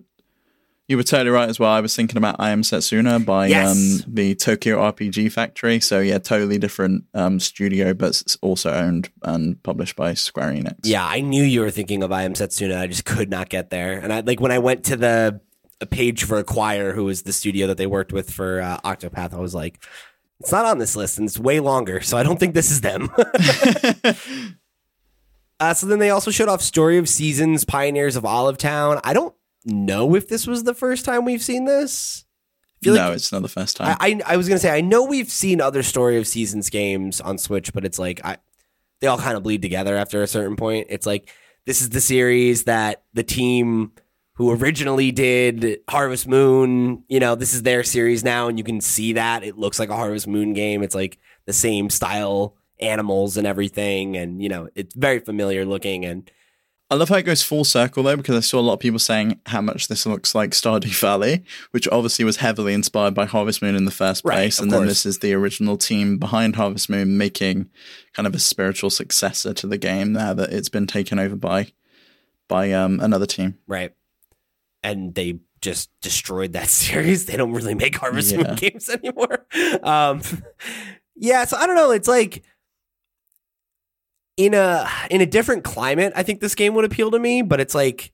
[0.88, 1.72] you were totally right as well.
[1.72, 4.06] I was thinking about I Am Setsuna by Yes.
[4.06, 5.82] um, the Tokyo RPG Factory.
[5.82, 10.76] So yeah, totally different um, studio, but it's also owned and published by Square Enix.
[10.84, 12.80] Yeah, I knew you were thinking of I Am Setsuna.
[12.80, 14.00] I just could not get there.
[14.00, 15.42] And I like when I went to the
[15.80, 19.34] a page for Acquire, who was the studio that they worked with for uh, Octopath,
[19.34, 19.84] I was like,
[20.40, 22.82] it's not on this list and it's way longer, so I don't think this is
[22.82, 23.10] them.
[25.60, 29.00] uh, so then they also showed off Story of Seasons, Pioneers of Olive Town.
[29.04, 29.36] I don't
[29.68, 32.26] know if this was the first time we've seen this.
[32.84, 33.98] No, like it's not the first time.
[34.00, 37.20] I, I I was gonna say I know we've seen other Story of Seasons games
[37.20, 38.38] on Switch, but it's like I
[39.02, 40.88] they all kind of bleed together after a certain point.
[40.90, 41.30] It's like
[41.66, 43.92] this is the series that the team
[44.34, 48.80] who originally did Harvest Moon, you know, this is their series now, and you can
[48.80, 50.84] see that it looks like a Harvest Moon game.
[50.84, 56.06] It's like the same style animals and everything, and you know, it's very familiar looking
[56.06, 56.30] and
[56.90, 59.00] I love how it goes full circle though, because I saw a lot of people
[59.00, 63.62] saying how much this looks like Stardew Valley, which obviously was heavily inspired by Harvest
[63.62, 64.90] Moon in the first place, of and then course.
[64.90, 67.70] this is the original team behind Harvest Moon making
[68.14, 71.72] kind of a spiritual successor to the game now that it's been taken over by
[72.48, 73.58] by um, another team.
[73.68, 73.94] right,
[74.82, 77.26] and they just destroyed that series.
[77.26, 79.46] They don't really make Harvest Moon games anymore.
[79.84, 80.22] Um,
[81.18, 81.92] yeah, so I don't know.
[81.92, 82.44] It's like
[84.38, 86.14] in a in a different climate.
[86.16, 88.14] I think this game would appeal to me, but it's like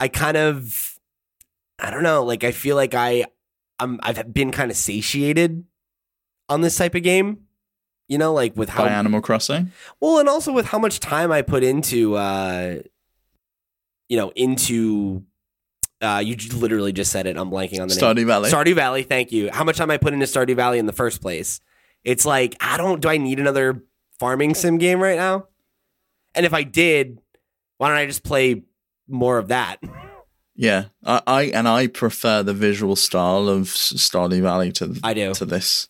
[0.00, 0.98] I kind of
[1.78, 2.24] I don't know.
[2.24, 3.26] Like I feel like I
[3.78, 5.64] I'm I've been kind of satiated
[6.48, 7.44] on this type of game.
[8.08, 9.70] You know, like with how By Animal Crossing.
[10.00, 12.76] well, and also with how much time I put into, uh,
[14.08, 15.24] you know, into.
[16.00, 17.36] Uh, you literally just said it.
[17.36, 18.02] I'm blanking on the name.
[18.02, 18.50] Stardew Valley.
[18.50, 19.02] Stardew Valley.
[19.02, 19.50] Thank you.
[19.52, 21.60] How much time I put into Stardew Valley in the first place?
[22.04, 23.02] It's like I don't.
[23.02, 23.82] Do I need another
[24.18, 25.46] farming sim game right now?
[26.34, 27.20] And if I did,
[27.78, 28.62] why don't I just play
[29.08, 29.78] more of that?
[30.54, 35.32] Yeah, I, I and I prefer the visual style of Stardew Valley to I do.
[35.34, 35.88] to this.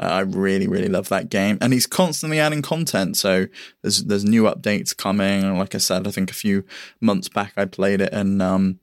[0.00, 3.16] Uh, I really, really love that game, and he's constantly adding content.
[3.16, 3.46] So
[3.82, 5.56] there's there's new updates coming.
[5.56, 6.64] Like I said, I think a few
[7.00, 8.80] months back I played it, and um,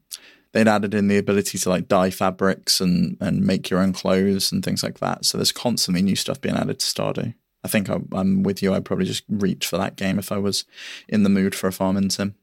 [0.53, 4.53] they'd added in the ability to like dye fabrics and and make your own clothes
[4.53, 5.25] and things like that.
[5.25, 7.33] So there's constantly new stuff being added to Stardew.
[7.63, 8.73] I think I'm, I'm with you.
[8.73, 10.65] I'd probably just reach for that game if I was
[11.07, 12.35] in the mood for a farming sim.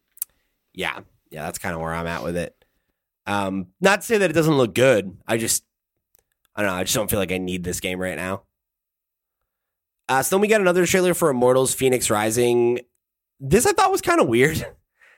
[0.73, 1.01] Yeah,
[1.31, 2.55] yeah, that's kind of where I'm at with it.
[3.27, 5.17] Um, not to say that it doesn't look good.
[5.27, 5.65] I just,
[6.55, 6.77] I don't know.
[6.77, 8.43] I just don't feel like I need this game right now.
[10.09, 12.81] Uh, so then we got another trailer for Immortals: Phoenix Rising.
[13.41, 14.57] This I thought was kind of weird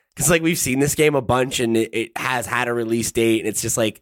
[0.09, 3.11] because like we've seen this game a bunch and it, it has had a release
[3.11, 4.01] date, and it's just like,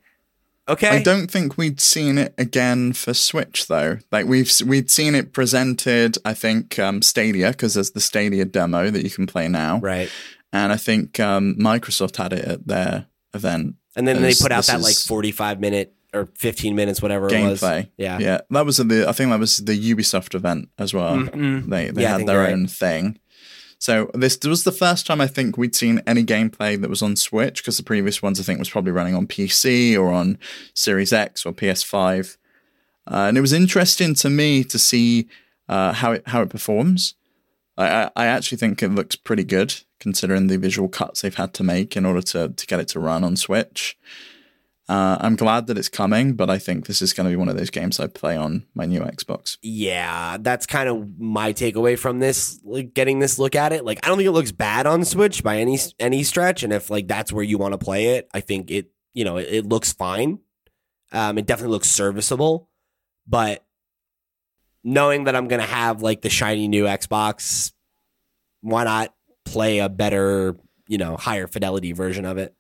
[0.70, 3.98] okay, I don't think we'd seen it again for Switch though.
[4.12, 8.90] Like we've we'd seen it presented, I think um, Stadia because there's the Stadia demo
[8.90, 10.10] that you can play now, right.
[10.54, 13.76] and I think um, Microsoft had it at their event.
[13.96, 17.62] And then they put out that like 45 minute or 15 minutes, whatever it was.
[17.62, 18.18] Gameplay, Yeah.
[18.20, 19.06] yeah, that was the.
[19.08, 21.16] I think that was the Ubisoft event as well.
[21.18, 21.70] Mhm.
[21.70, 22.54] They they Yeah, had their you're right.
[22.54, 23.20] own thing.
[23.80, 27.16] So this was the first time I think we'd seen any gameplay that was on
[27.16, 30.38] Switch because the previous ones I think was probably running on PC or on
[30.74, 32.36] Series X or PS5,
[33.10, 35.28] uh, and it was interesting to me to see
[35.70, 37.16] uh, how it how it performs.
[37.78, 41.54] I, I I actually think it looks pretty good considering the visual cuts they've had
[41.54, 43.98] to make in order to to get it to run on Switch.
[44.90, 47.48] Uh, I'm glad that it's coming, but I think this is going to be one
[47.48, 49.60] of those games I play on my new Xbox.
[49.62, 52.60] Yeah, that's kind of my takeaway from this.
[52.64, 55.44] Like getting this look at it, like I don't think it looks bad on Switch
[55.44, 56.64] by any any stretch.
[56.64, 59.38] And if like that's where you want to play it, I think it you know
[59.38, 60.40] it, it looks fine.
[61.12, 62.68] Um, it definitely looks serviceable,
[63.28, 63.64] but
[64.84, 67.74] knowing that I'm gonna have like the shiny new Xbox,
[68.62, 69.14] why not
[69.46, 72.56] play a better you know higher fidelity version of it?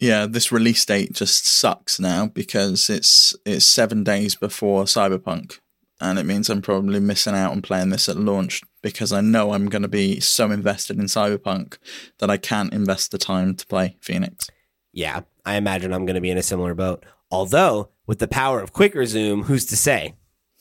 [0.00, 5.60] Yeah, this release date just sucks now because it's it's seven days before Cyberpunk,
[6.00, 9.52] and it means I'm probably missing out on playing this at launch because I know
[9.52, 11.78] I'm going to be so invested in Cyberpunk
[12.18, 14.50] that I can't invest the time to play Phoenix.
[14.92, 17.04] Yeah, I imagine I'm going to be in a similar boat.
[17.30, 20.14] Although, with the power of quick resume, who's to say?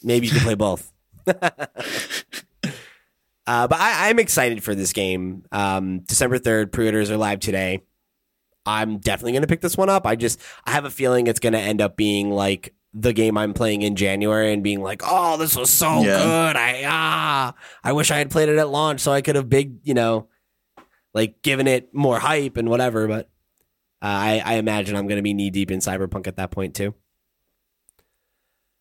[0.04, 0.92] Maybe you can play both.
[1.28, 1.42] uh,
[3.46, 5.44] but I, I'm excited for this game.
[5.52, 7.84] Um, December 3rd, pre orders are live today.
[8.66, 10.06] I'm definitely going to pick this one up.
[10.06, 13.38] I just, I have a feeling it's going to end up being like the game
[13.38, 16.18] I'm playing in January and being like, oh, this was so Yeah.
[16.18, 16.56] good.
[16.56, 19.78] I, ah, I wish I had played it at launch so I could have big,
[19.84, 20.28] you know,
[21.14, 23.08] like given it more hype and whatever.
[23.08, 23.26] But
[24.02, 26.76] uh, I, I imagine I'm going to be knee deep in Cyberpunk at that point
[26.76, 26.94] too.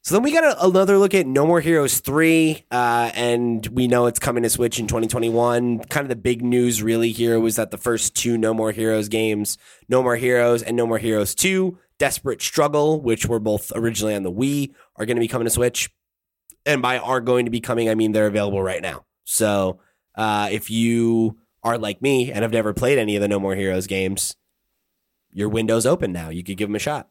[0.04, 3.86] So then we got a, another look at No More Heroes 3, uh, and we
[3.86, 5.78] know it's coming to Switch in 2021.
[5.84, 9.08] Kind of the big news really here was that the first two No More Heroes
[9.08, 14.16] games, No More Heroes and No More Heroes 2, Desperate Struggle, which were both originally
[14.16, 15.88] on the Wii, are going to be coming to Switch.
[16.66, 19.04] And by are going to be coming, I mean they're available right now.
[19.22, 19.78] So
[20.16, 23.54] uh, if you are like me and have never played any of the No More
[23.54, 24.34] Heroes games,
[25.30, 26.28] your window's open now.
[26.28, 27.08] You could give them a shot.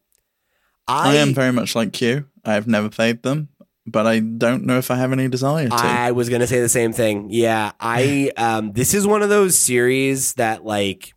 [0.91, 2.27] I, am very much like you.
[2.45, 3.49] I have never played them,
[3.85, 5.75] but I don't know if I have any desire to.
[5.75, 7.27] I was gonna say the same thing.
[7.29, 11.13] Yeah, I um, this is one of those series that like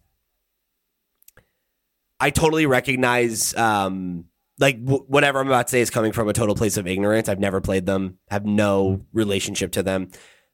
[2.20, 3.54] I totally recognize.
[3.54, 4.26] Um,
[4.60, 7.28] like w- whatever I'm about to say is coming from a total place of ignorance.
[7.28, 10.10] I've never played them, have no relationship to them,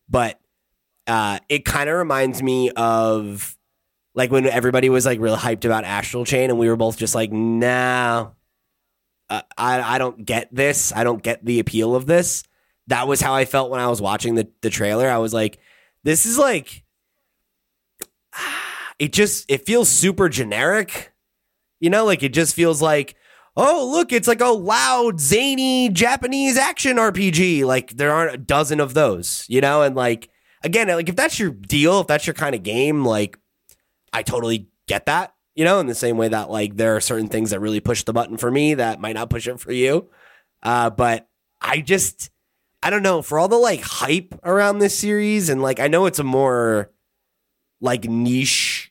[0.09, 0.41] but
[1.07, 3.57] uh, it kind of reminds me of
[4.15, 7.15] like when everybody was like real hyped about Astral Chain, and we were both just
[7.15, 8.35] like, no.
[9.31, 10.93] Uh, I I don't get this.
[10.93, 12.45] I don't get the appeal of this
[12.91, 15.09] that was how I felt when I was watching the the trailer.
[15.09, 15.59] I was like,
[16.05, 16.85] this is like
[18.99, 21.13] it just it feels super generic.
[21.79, 23.17] You know, like it just feels like,
[23.57, 27.65] oh, look, it's like a loud, zany Japanese action RPG.
[27.65, 29.83] Like there aren't a dozen of those, you know?
[29.83, 30.29] And like
[30.63, 33.39] again, like if that's your deal, if that's your kind of game, like
[34.13, 35.33] I totally get that.
[35.55, 38.05] You know, in the same way that like there are certain things that really push
[38.05, 40.09] the button for me that might not push it for you.
[40.63, 41.29] Uh, but
[41.61, 42.31] I just
[42.83, 46.07] I don't know, for all the like hype around this series, and like I know
[46.07, 46.91] it's a more
[47.81, 48.91] like niche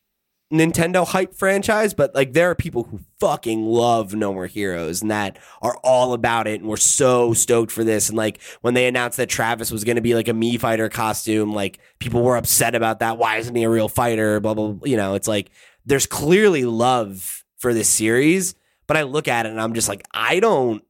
[0.52, 5.12] Nintendo hype franchise, but like there are people who fucking love No More Heroes and
[5.12, 8.10] that are all about it and we're so stoked for this.
[8.10, 11.54] And like when they announced that Travis was gonna be like a Mii Fighter costume,
[11.54, 13.20] like people were upset about that.
[13.20, 14.40] Why isn't he a real fighter?
[14.40, 14.88] Blah blah, blah.
[14.88, 15.52] you know, it's like
[15.90, 18.56] there's clearly love for this series,
[18.88, 20.84] but I look at it and I'm just like, I don't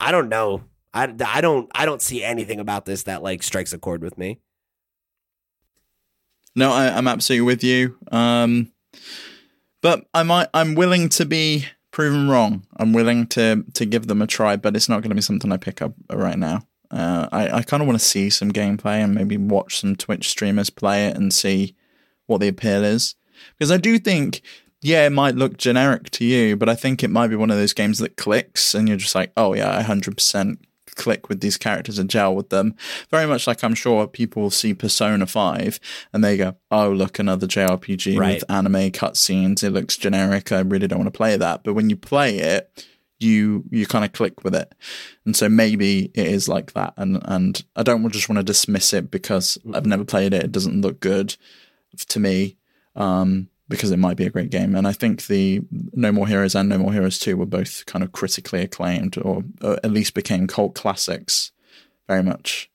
[0.00, 0.62] I don't know.
[0.94, 4.16] I, I don't I don't see anything about this that like strikes a chord with
[4.16, 4.40] me.
[6.54, 7.96] No, I, I'm absolutely with you.
[8.10, 8.72] Um,
[9.80, 10.48] but I might.
[10.54, 12.66] I'm willing to be proven wrong.
[12.76, 15.52] I'm willing to to give them a try, but it's not going to be something
[15.52, 16.66] I pick up right now.
[16.90, 20.28] Uh, I I kind of want to see some gameplay and maybe watch some Twitch
[20.28, 21.76] streamers play it and see
[22.26, 23.14] what the appeal is,
[23.56, 24.42] because I do think.
[24.80, 27.56] Yeah, it might look generic to you, but I think it might be one of
[27.56, 30.56] those games that clicks and you're just like, oh yeah, I 100%
[30.94, 32.76] click with these characters and gel with them.
[33.10, 35.80] Very much like I'm sure people see Persona 5
[36.12, 38.34] and they go, oh, look, another JRPG Right.
[38.34, 39.64] with anime cutscenes.
[39.64, 40.52] It looks generic.
[40.52, 41.64] I really don't want to play that.
[41.64, 42.86] But when you play it,
[43.20, 44.72] you you kind of click with it.
[45.26, 46.94] And so maybe it is like that.
[46.96, 50.44] And and I don't just want to dismiss it because I've never played it.
[50.44, 51.36] It doesn't look good
[52.10, 52.58] to me.
[52.96, 54.74] Um, because it might be a great game.
[54.74, 58.02] And I think the No More Heroes and No More Heroes 2 were both kind
[58.02, 61.52] of critically acclaimed or, at least became cult classics
[62.06, 62.70] very much.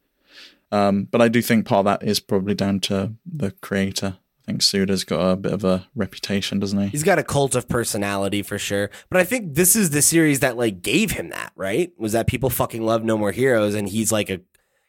[0.72, 4.18] Um, but I do think part of that is probably down to the creator.
[4.44, 6.88] I think Suda's got a bit of a reputation, doesn't he?
[6.90, 8.92] He's got a cult of personality for sure.
[9.10, 11.92] But I think this is the series that like gave him that, right?
[11.98, 14.42] Was that people fucking love No More Heroes and he's like a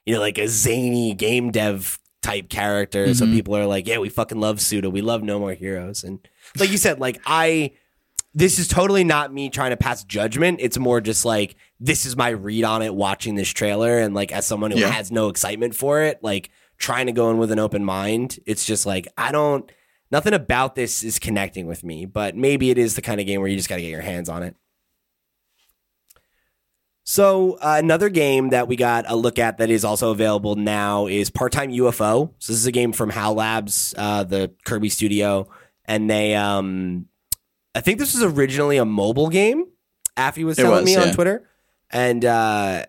[0.07, 3.15] you know, like a zany game dev type character.
[3.15, 3.33] So Mhm.
[3.33, 4.89] people are like, Yeah, we fucking love Suda.
[4.91, 6.03] We love No More Heroes.
[6.05, 6.19] And
[6.59, 7.73] like you said, like I
[8.37, 10.59] this is totally not me trying to pass judgment.
[10.61, 14.33] It's more just like this is my read on it watching this trailer and like
[14.33, 14.89] as someone who Yeah.
[14.91, 18.41] has no excitement for it, like trying to go in with an open mind.
[18.47, 19.71] It's just like I don't
[20.11, 23.41] nothing about this is connecting with me, but maybe it is the kind of game
[23.41, 24.57] where you just got to get your hands on it.
[27.15, 31.07] So uh, another game that we got a look at that is also available now
[31.07, 32.33] is Part Time UFO.
[32.41, 35.49] So this is a game from HAL Labs, uh, the Kirby studio,
[35.85, 37.07] and they, um,
[37.73, 39.67] I think this was originally a mobile game.
[40.17, 41.13] Affy was It telling was, me on yeah.
[41.13, 41.49] Twitter,
[41.93, 42.87] and uh,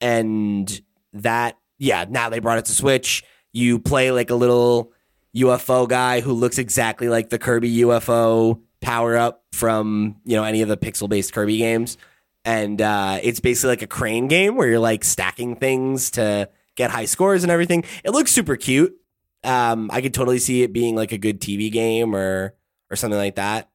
[0.00, 0.80] and
[1.14, 3.24] that yeah, now they brought it to Switch.
[3.52, 4.92] You play like a little
[5.34, 10.62] UFO guy who looks exactly like the Kirby UFO power up from you know any
[10.62, 11.98] of the pixel based Kirby games
[12.44, 16.90] and uh, it's basically like a crane game where you're like stacking things to get
[16.90, 17.84] high scores and everything.
[18.04, 18.94] It looks super cute.
[19.42, 22.54] Um, I could totally see it being like a good TV game or
[22.90, 23.70] or something like that.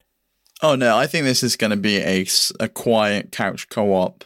[0.61, 2.25] Oh no, I think this is going to be a
[2.59, 4.25] a quiet couch co-op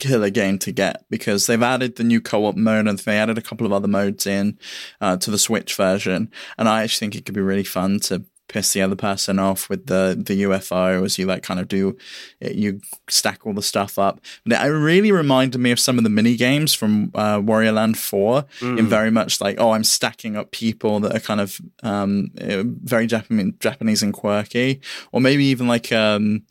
[0.00, 3.42] killer game to get because they've added the new co-op mode and they added a
[3.42, 4.58] couple of other modes in
[5.00, 8.24] uh, to the Switch version, and I actually think it could be really fun to
[8.48, 11.96] piss the other person off with the the UFO as you like kind of do
[12.40, 14.20] you stack all the stuff up.
[14.44, 17.98] But it really reminded me of some of the mini games from uh, Wario Land
[17.98, 22.30] Four in very much like oh I'm stacking up people that are kind of um,
[22.40, 24.80] uh, very Japanese Japanese and quirky,
[25.12, 26.42] or maybe even like um,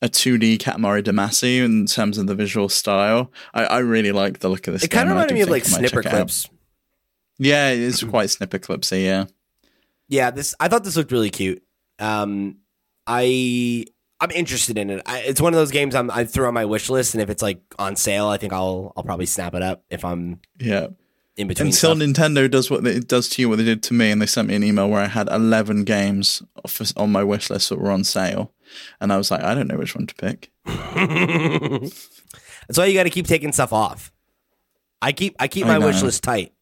[0.00, 3.30] a 2D Katamari Damacy in terms of the visual style.
[3.54, 4.84] I, I really like the look of this.
[4.84, 6.18] It kind of reminded me of like snipper check it out.
[6.18, 6.50] clips.
[7.38, 9.04] Yeah, it is quite snipper clipsy.
[9.04, 9.26] Yeah.
[10.12, 11.62] Yeah, this I thought this looked really cute.
[11.98, 12.58] Um,
[13.06, 13.86] I
[14.20, 15.00] I'm interested in it.
[15.06, 17.30] I, it's one of those games I'm, I throw on my wish list, and if
[17.30, 20.88] it's like on sale, I think I'll I'll probably snap it up if I'm Yeah.
[21.36, 21.68] in between.
[21.68, 21.98] Until stuff.
[21.98, 24.48] Nintendo does what it does to you, what they did to me, and they sent
[24.48, 27.90] me an email where I had eleven games off- on my wish list that were
[27.90, 28.52] on sale,
[29.00, 30.50] and I was like, I don't know which one to pick.
[30.66, 32.02] That's
[32.78, 34.12] why you got to keep taking stuff off.
[35.00, 36.52] I keep I keep I my wish list tight.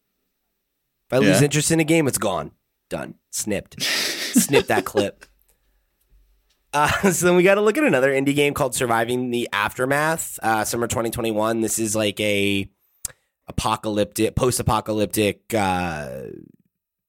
[1.07, 1.43] If I lose Yeah.
[1.45, 2.51] interest in a game, it's gone,
[2.91, 5.25] done, snipped, snip that clip.
[6.73, 10.39] Uh, so then we got to look at another indie game called Surviving the Aftermath,
[10.41, 11.59] uh, summer 2021.
[11.59, 12.65] This is like a
[13.45, 16.21] apocalyptic, post-apocalyptic, uh,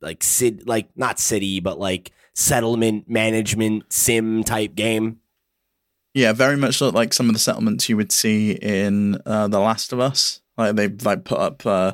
[0.01, 5.21] like city, like not city, but like settlement management sim type game.
[6.13, 9.93] Yeah, very much like some of the settlements you would see in uh, The Last
[9.93, 10.42] of Us.
[10.59, 11.93] Like they like put up uh,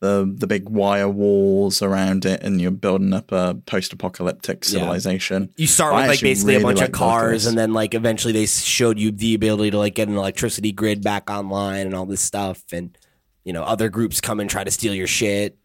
[0.00, 4.70] the the big wire walls around it, and you're building up a post-apocalyptic Yeah.
[4.70, 5.50] civilization.
[5.56, 8.46] You start I with like basically a bunch of cars, and then like eventually they
[8.46, 12.22] showed you the ability to like get an electricity grid back online and all this
[12.22, 12.96] stuff, and
[13.44, 15.58] you know other groups come and try to steal your shit.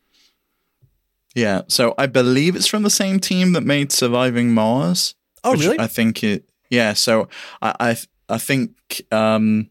[1.36, 5.16] Yeah, so I believe it's from the same team that made Surviving Mars.
[5.44, 5.80] Oh, really?
[5.80, 6.48] I think it.
[6.70, 7.28] Yeah, so
[7.62, 7.98] I I,
[8.30, 9.70] I think um,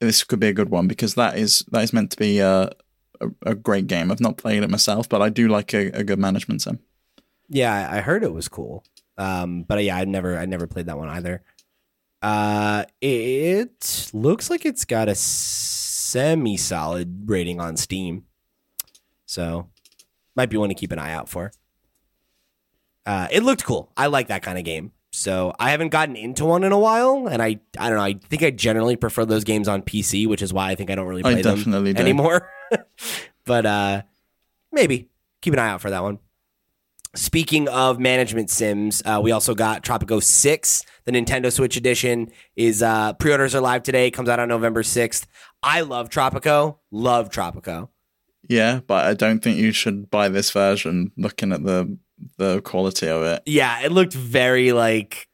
[0.00, 2.70] this could be a good one because that is that is meant to be a,
[3.20, 4.10] a, a great game.
[4.10, 6.80] I've not played it myself, but I do like a, a good management sim.
[7.48, 8.84] yeah, I heard it was cool,
[9.18, 11.42] um, but yeah, I never I never played that one either.
[12.22, 18.24] Uh, it looks like it's got a semi solid rating on Steam,
[19.26, 19.68] so
[20.34, 21.52] might be one to keep an eye out for.
[23.06, 23.90] Uh, it looked cool.
[23.96, 24.92] I like that kind of game.
[25.12, 28.04] So I haven't gotten into one in a while, and I I don't know.
[28.04, 30.94] I think I generally prefer those games on PC, which is why I think I
[30.94, 32.00] don't really I play them definitely do.
[32.00, 32.50] anymore.
[33.44, 34.02] but uh,
[34.72, 35.08] maybe
[35.40, 36.18] keep an eye out for that one.
[37.16, 42.30] Speaking of management sims, uh, we also got Tropico 6, the Nintendo Switch edition.
[42.54, 44.12] Is uh, pre-orders are live today.
[44.12, 45.26] Comes out on November 6th.
[45.60, 46.78] I love Tropico.
[46.92, 47.88] Love Tropico.
[48.48, 51.10] Yeah, but I don't think you should buy this version.
[51.16, 51.98] Looking at the
[52.38, 55.28] the quality of it, Yeah, it looked very like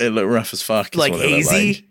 [0.00, 0.94] it looked rough as fuck.
[0.94, 1.66] like it hazy.
[1.74, 1.82] like.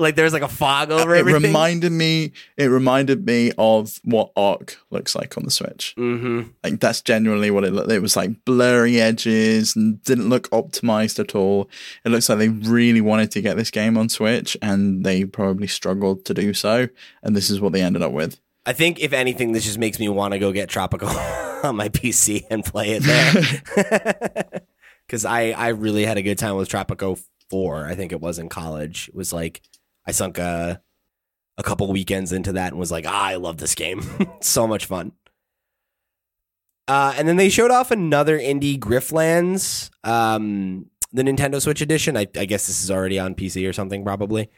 [0.00, 0.14] Like.
[0.16, 1.42] there's like a fog over It everything.
[1.42, 2.32] reminded me.
[2.56, 5.94] It reminded me of what Arc looks like on the Switch.
[5.98, 6.42] mm-hmm.
[6.62, 7.90] Like that's genuinely what it looked.
[7.90, 11.68] It was like blurry edges and didn't look optimized at all.
[12.04, 15.66] It looks like they really wanted to get this game on Switch and they probably
[15.66, 16.88] struggled to do so.
[17.24, 18.38] And this is what they ended up with.
[18.68, 21.08] I think if anything, this just makes me want to go get Tropico
[21.64, 24.60] on my PC and play it there.
[25.06, 27.86] Because I I really had a good time with Tropico Four.
[27.86, 29.08] I think it was in college.
[29.08, 29.62] It was like
[30.06, 30.82] I sunk a
[31.56, 34.02] a couple weekends into that and was like, ah, I love this game.
[34.42, 35.12] so much fun.
[36.86, 42.14] Uh, and then they showed off another indie Griftlands, um, the Nintendo Switch edition.
[42.18, 44.50] I, I guess this is already on PC or something, probably.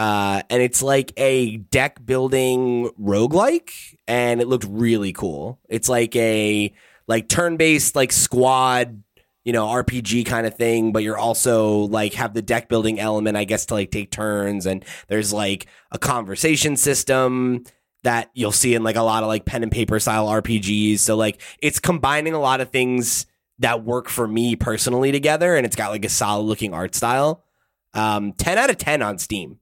[0.00, 3.70] Uh, and it's like a deck building roguelike,
[4.08, 5.60] and it looked really cool.
[5.68, 6.72] It's like a
[7.06, 9.02] like turn based like squad,
[9.44, 13.36] you know, RPG kind of thing, but you're also like have the deck building element,
[13.36, 17.64] I guess, to like take turns, and there's like a conversation system
[18.02, 21.00] that you'll see in like a lot of like pen and paper style RPGs.
[21.00, 23.26] So like it's combining a lot of things
[23.58, 27.44] that work for me personally together, and it's got like a solid looking art style.
[27.92, 29.59] Um, ten out of ten on Steam.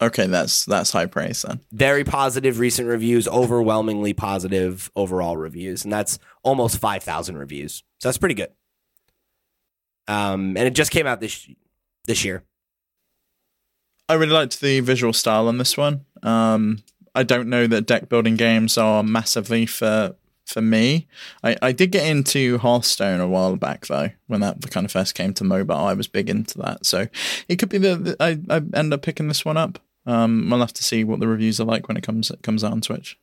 [0.00, 1.60] Okay, that's that's high praise then.
[1.72, 7.82] very positive recent reviews, overwhelmingly positive overall reviews, and that's almost five thousand reviews.
[7.98, 8.50] So that's pretty good.
[10.06, 11.48] Um, and it just came out this
[12.06, 12.44] this year.
[14.08, 16.04] I really liked the visual style on this one.
[16.22, 16.78] Um,
[17.14, 20.14] I don't know that deck building games are massively for
[20.46, 21.08] for me.
[21.44, 25.14] I, I did get into Hearthstone a while back though, when that kind of first
[25.14, 25.74] came to mobile.
[25.74, 27.08] I was big into that, so
[27.48, 29.78] it could be that that I, I end up picking this one up.
[30.08, 32.64] Um, we'll have to see what the reviews are like when it comes it comes
[32.64, 33.18] out on Switch.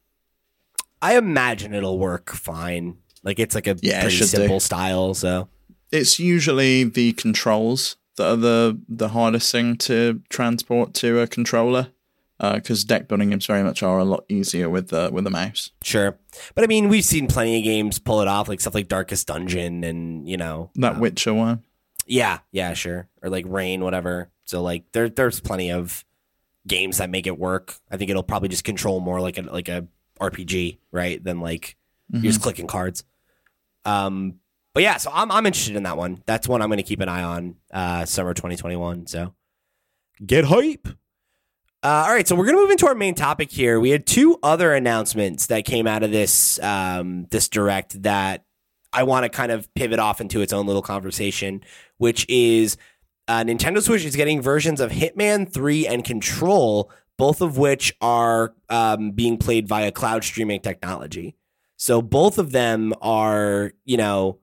[1.02, 2.98] I imagine it'll work fine.
[3.24, 4.38] Like it's like a Yeah, pretty should do.
[4.38, 5.14] simple style.
[5.14, 5.50] So
[5.92, 11.88] It's usually the controls that are the the hardest thing to transport to a controller,
[12.40, 15.72] because deck building games very much are a lot easier with the with the mouse.
[15.84, 16.18] sure,
[16.54, 19.28] but I mean we've seen plenty of games pull it off, like stuff like Darkest
[19.28, 21.64] Dungeon, and you know That uh, Witcher one.
[22.08, 23.10] Yeah, yeah, sure.
[23.24, 24.30] Or like Rain, whatever.
[24.46, 26.06] So like there there's plenty of
[26.68, 27.76] games that make it work.
[27.92, 29.88] I think it'll probably just control more like a like a
[30.20, 31.24] RPG, right?
[31.24, 31.76] Than like
[32.12, 33.04] you're just clicking cards.
[33.84, 34.36] Um
[34.74, 36.22] but yeah, so I'm I'm interested in that one.
[36.26, 39.08] That's one I'm gonna keep an eye on uh summer twenty twenty one.
[39.08, 39.34] So
[40.26, 40.88] get hype.
[41.84, 43.80] Uh, all right, so we're gonna move into our main topic here.
[43.80, 48.44] We had two other announcements that came out of this um, this direct that
[48.92, 51.62] I want to kind of pivot off into its own little conversation,
[51.98, 52.76] which is
[53.28, 58.54] uh, Nintendo Switch is getting versions of Hitman 3 and Control, both of which are
[58.70, 61.36] um, being played via cloud streaming technology.
[61.78, 64.40] So both of them are, you know,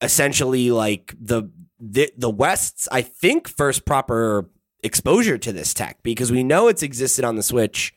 [0.00, 4.48] essentially like the the, the West's, I think, first proper
[4.82, 7.92] exposure to this tech because we know it's existed on the Switch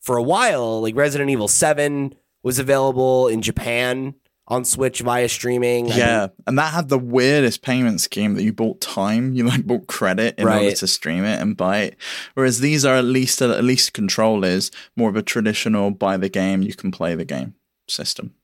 [0.00, 0.80] for a while.
[0.80, 4.14] Like Resident Evil 7 was available in Japan
[4.52, 5.86] on Switch via streaming.
[5.88, 9.32] Yeah, and that had the weirdest payment scheme that you bought time.
[9.32, 11.96] You like bought credit in order to stream it and buy it.
[12.34, 16.28] Whereas these are at least at least control is more of a traditional buy the
[16.28, 17.54] game, you can play the game
[17.88, 18.34] system.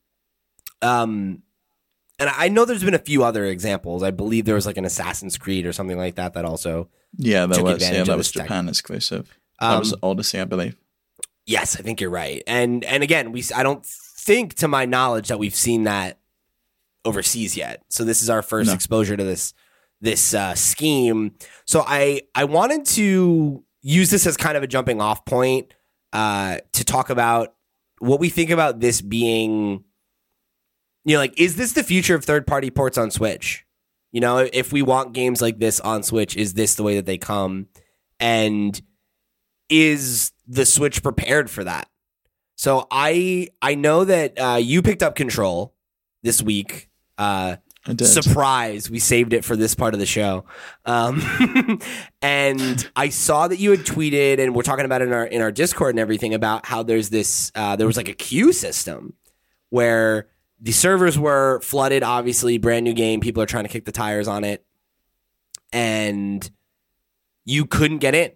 [0.81, 1.43] Um,
[2.19, 4.03] and I know there's been a few other examples.
[4.03, 6.89] I believe there was like an Assassin's Creed or something like that that also.
[7.19, 7.83] Yeah, Took was.
[7.83, 8.45] Yeah, that was tech.
[8.45, 9.39] Japan exclusive.
[9.61, 10.77] Um, that was Odyssey, I believe.
[11.47, 12.43] Yes, I think you're right.
[12.47, 13.85] And and again, we I don't
[14.29, 16.19] think to my knowledge that we've seen that
[17.05, 17.83] overseas yet.
[17.89, 18.75] So this is our first No.
[18.75, 19.55] exposure to this
[20.01, 21.33] this uh, scheme.
[21.67, 25.73] So I I wanted to use this as kind of a jumping off point
[26.13, 27.55] uh, to talk about
[28.01, 29.83] what we think about this being.
[31.05, 33.65] You know, like is this the future of third party ports on Switch?
[34.13, 37.07] You know, if we want games like this on Switch, is this the way that
[37.07, 37.69] they come?
[38.21, 38.81] And
[39.71, 41.89] is the Switch prepared for that?
[42.59, 45.73] So I I know that uh, you picked up Control
[46.25, 46.91] this week.
[47.17, 47.57] Uh,
[47.87, 48.07] I did.
[48.07, 50.45] surprise, we saved it for this part of the show.
[50.85, 51.23] Um,
[52.23, 55.41] and I saw that you had tweeted, and we're talking about it in our in
[55.41, 59.15] our Discord and everything about how there's this uh, there was like a queue system
[59.71, 60.27] where
[60.61, 62.03] the servers were flooded.
[62.03, 64.67] Obviously, brand new game, people are trying to kick the tires on it,
[65.73, 66.51] and
[67.45, 68.33] you couldn't get in.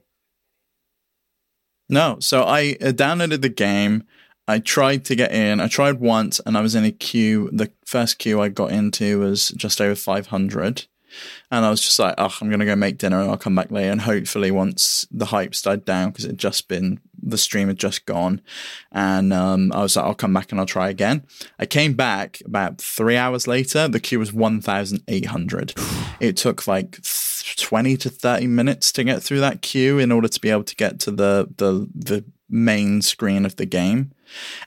[1.88, 4.04] No, so I uh, downloaded the game
[4.48, 5.60] I tried to get in.
[5.60, 7.48] I tried once, and I was in a queue.
[7.52, 10.86] The first queue I got into was just over 500.
[11.50, 13.54] And I was just like, oh, I'm going to go make dinner and I'll come
[13.54, 13.90] back later.
[13.90, 17.76] And hopefully, once the hype's died down, because it had just been, the stream had
[17.76, 18.40] just gone.
[18.90, 21.26] And um, I was like, I'll come back and I'll try again.
[21.58, 23.88] I came back about three hours later.
[23.88, 25.74] The queue was 1,800.
[26.20, 27.04] it took like
[27.42, 30.76] 20 to 30 minutes to get through that queue in order to be able to
[30.76, 34.12] get to the, the, the main screen of the game.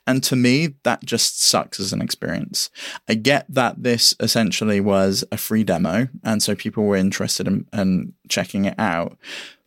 [0.06, 2.70] And to me, that just sucks as an experience.
[3.08, 7.66] I get that this essentially was a free demo, and so people were interested in,
[7.74, 9.18] in checking it out.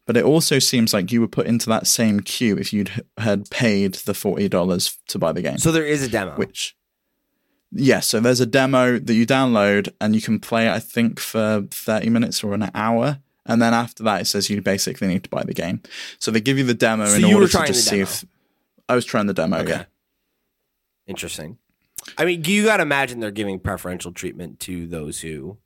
[0.06, 3.50] But it also seems like you were put into that same queue if you'd had
[3.50, 5.58] paid the forty dollars to buy the game.
[5.58, 6.34] So there is a demo.
[6.36, 6.74] Which,
[7.70, 10.70] yeah, so there's a demo that you download and you can play.
[10.70, 13.18] I think for thirty minutes or an hour.
[13.46, 15.80] And then after that, it says you basically need to buy the game.
[16.18, 18.22] So they give you the demo So in you order to just see if
[18.90, 19.58] I was trying the demo.
[19.60, 19.70] Okay.
[19.70, 19.84] Yeah.
[21.06, 21.56] Interesting.
[22.18, 25.56] I mean, you got to imagine they're giving preferential treatment to those who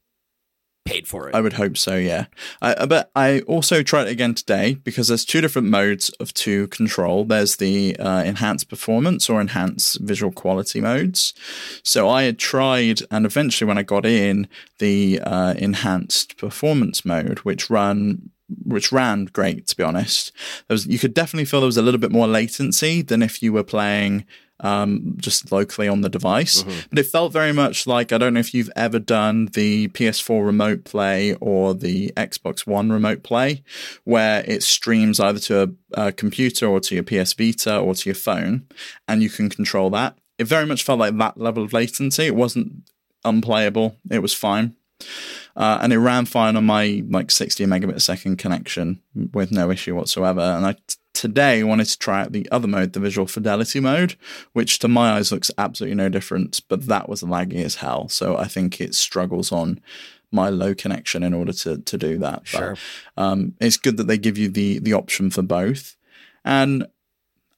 [0.85, 1.35] paid for it.
[1.35, 2.27] I would hope so, yeah.
[2.61, 6.67] I, but I also tried it again today because there's two different modes of to
[6.69, 7.25] control.
[7.25, 11.35] There's the uh, enhanced performance or enhanced visual quality modes.
[11.83, 17.41] So I had tried, and eventually when I got in, the uh, enhanced performance mode,
[17.41, 18.31] which run
[18.65, 20.31] which ran great to be honest.
[20.69, 23.43] There was, you could definitely feel there was a little bit more latency than if
[23.43, 24.27] you were playing
[24.61, 26.63] um, just locally on the device.
[26.91, 30.45] But it felt very much like I don't know if you've ever done the PS4
[30.45, 33.63] remote play or the Xbox One remote play,
[34.05, 35.63] where it streams either to
[35.95, 38.67] a, a computer or to your PS Vita or to your phone,
[39.09, 40.17] and you can control that.
[40.39, 42.25] It very much felt like that level of latency.
[42.25, 42.85] It wasn't
[43.25, 43.97] unplayable.
[44.11, 44.77] It was fine.
[45.55, 49.01] Uh, and it ran fine on my like 60 megabit a second connection
[49.33, 50.41] with no issue whatsoever.
[50.41, 54.17] And I t- today wanted to try out the other mode, the visual fidelity mode,
[54.53, 58.09] which to my eyes looks absolutely no different, but that was laggy as hell.
[58.09, 59.81] So I think it struggles on
[60.31, 62.41] my low connection in order to to do that.
[62.41, 62.77] But, Sure.
[63.17, 65.97] um, it's good that they give you the the option for both.
[66.45, 66.87] And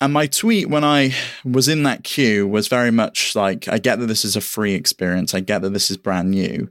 [0.05, 1.15] and my tweet when I
[1.47, 4.75] was in that queue was very much like, I get that this is a free
[4.75, 5.33] experience.
[5.33, 6.69] I get that this is brand new,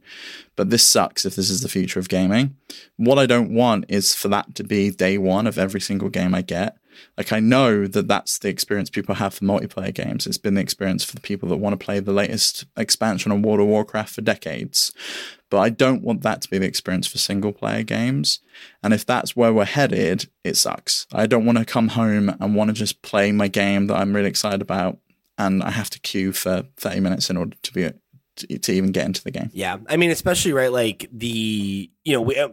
[0.55, 2.55] but this sucks if this is the future of gaming.
[2.97, 6.35] What I don't want is for that to be day one of every single game
[6.35, 6.77] I get.
[7.17, 10.27] Like, I know that that's the experience people have for multiplayer games.
[10.27, 13.41] It's been the experience for the people that want to play the latest expansion on
[13.41, 14.91] World of Warcraft for decades.
[15.49, 18.39] But I don't want that to be the experience for single player games.
[18.81, 21.05] And if that's where we're headed, it sucks.
[21.13, 24.15] I don't want to come home and want to just play my game that I'm
[24.15, 24.97] really excited about,
[25.37, 27.91] and I have to queue for 30 minutes in order to be
[28.35, 29.49] to, even get into the game.
[29.53, 32.49] Yeah, I mean, especially right, like the you know, we, uh,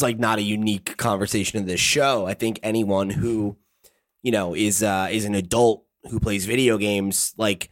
[0.00, 2.26] like not a unique conversation in this show.
[2.26, 3.56] I think anyone who
[4.22, 7.70] you know is uh, is an adult who plays video games, like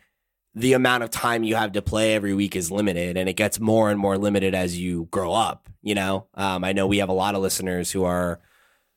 [0.54, 3.60] the amount of time you have to play every week is limited, and it gets
[3.60, 5.68] more and more limited as you grow up.
[5.82, 8.40] You know, um, I know we have a lot of listeners who are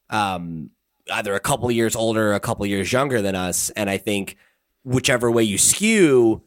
[0.10, 0.72] um,
[1.12, 4.38] either a couple years older, or a couple years younger than us, and I think
[4.84, 6.44] whichever way you skew,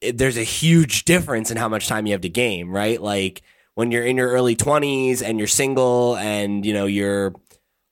[0.00, 3.00] there's a huge difference in how much time you have to game, right?
[3.00, 3.42] Like
[3.74, 7.34] when you're in your early 20s and you're single and you know you're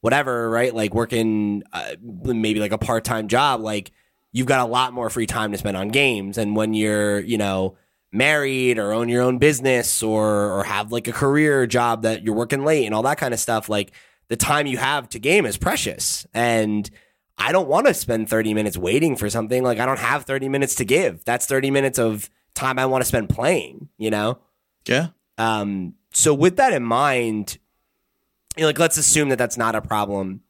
[0.04, 0.74] whatever, right?
[0.74, 3.90] Like working uh, maybe like a part-time job, like
[4.32, 7.38] you've got a lot more free time to spend on games and when you're, you
[7.38, 7.78] know,
[8.12, 12.34] married or own your own business or or have like a career job that you're
[12.34, 13.92] working late and all that kind of stuff, like
[14.28, 16.26] the time you have to game is precious.
[16.34, 16.90] And
[17.38, 19.62] I don't want to spend 30 minutes waiting for something.
[19.62, 21.24] Like I don't have 30 minutes to give.
[21.24, 24.38] That's 30 minutes of time I want to spend playing, you know?
[24.86, 25.08] Yeah.
[25.38, 27.56] Um, so with that in mind,
[28.56, 30.40] you know, like let's assume that that's not a problem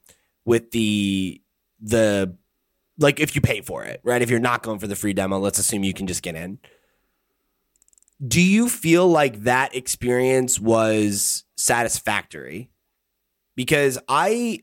[0.45, 1.41] with the
[1.81, 2.37] the
[2.99, 4.23] like if you pay for it, right?
[4.23, 6.59] If you're not going for the free demo, let's assume you can just get in.
[8.27, 12.71] Do you feel like that experience was satisfactory?
[13.57, 14.61] Because I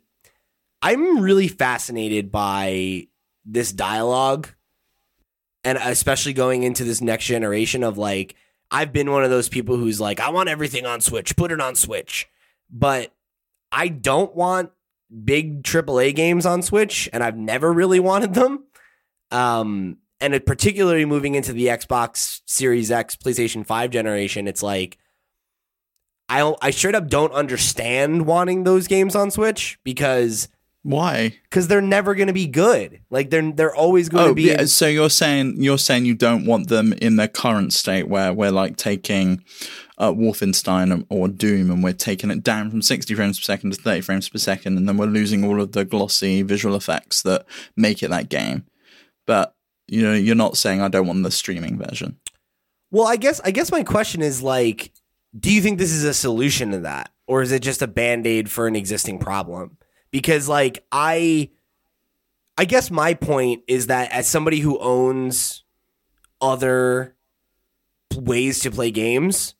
[0.81, 3.07] I'm really fascinated by
[3.45, 4.49] this dialogue
[5.63, 8.35] and especially going into this next generation of like
[8.71, 11.59] I've been one of those people who's like I want everything on Switch, put it
[11.59, 12.27] on Switch.
[12.69, 13.13] But
[13.71, 14.71] I don't want
[15.23, 18.65] big AAA games on Switch and I've never really wanted them.
[19.31, 24.97] Um and it particularly moving into the Xbox Series X, PlayStation 5 generation, it's like
[26.29, 30.47] I I straight up don't understand wanting those games on Switch because
[30.83, 31.35] Why?
[31.43, 33.01] because they're never going to be good.
[33.09, 34.43] Like they're they're always going Oh, to be.
[34.43, 34.65] yeah.
[34.65, 38.51] So you're saying you're saying you don't want them in their current state, where we're
[38.51, 39.43] like taking
[40.01, 43.81] uh, Wolfenstein or Doom, and we're taking it down from 60 frames per second to
[43.81, 47.45] 30 frames per second, and then we're losing all of the glossy visual effects that
[47.77, 48.65] make it that game.
[49.27, 49.55] But
[49.87, 52.19] you know you're not saying I don't want the streaming version.
[52.89, 54.91] Well, I guess I guess my question is like,
[55.39, 58.25] do you think this is a solution to that, or is it just a band
[58.25, 59.77] aid for an existing problem?
[60.09, 61.51] Because like I,
[62.57, 65.63] I guess my point is that as somebody who owns
[66.41, 67.15] other
[68.15, 69.53] ways to play games,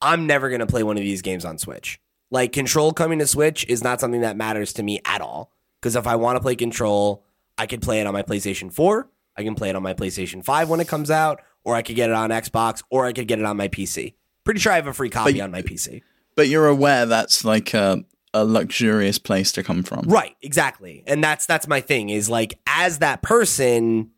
[0.00, 1.98] I'm never gonna play one of these games on Switch.
[2.30, 5.52] Like Control coming to Switch is not something that matters to me at all.
[5.80, 7.24] Because if I want to play Control,
[7.58, 9.08] I could play it on my PlayStation 4.
[9.36, 11.96] I can play it on my PlayStation 5 when it comes out, or I could
[11.96, 14.14] get it on Xbox, or I could get it on my PC.
[14.44, 16.02] Pretty sure I have a free copy But- on my PC.
[16.36, 18.04] But you're aware that's like a
[18.36, 20.00] a luxurious place to come from.
[20.08, 21.04] Right, exactly.
[21.06, 24.10] And that's that's my thing is like as that person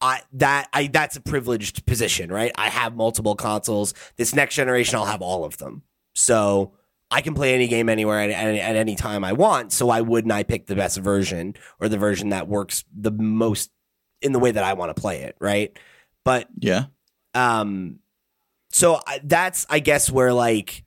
[0.00, 2.52] I that I that's a privileged position, right?
[2.56, 3.94] I have multiple consoles.
[4.16, 5.82] This next generation I'll have all of them.
[6.14, 6.72] So
[7.10, 9.72] I can play any game anywhere at, at, at any time I want.
[9.72, 13.70] So why wouldn't I pick the best version or the version that works the most
[14.22, 15.76] in the way that I want to play it, right?
[16.24, 16.84] But Yeah.
[17.34, 17.98] um
[18.72, 20.84] so I, that's i guess where like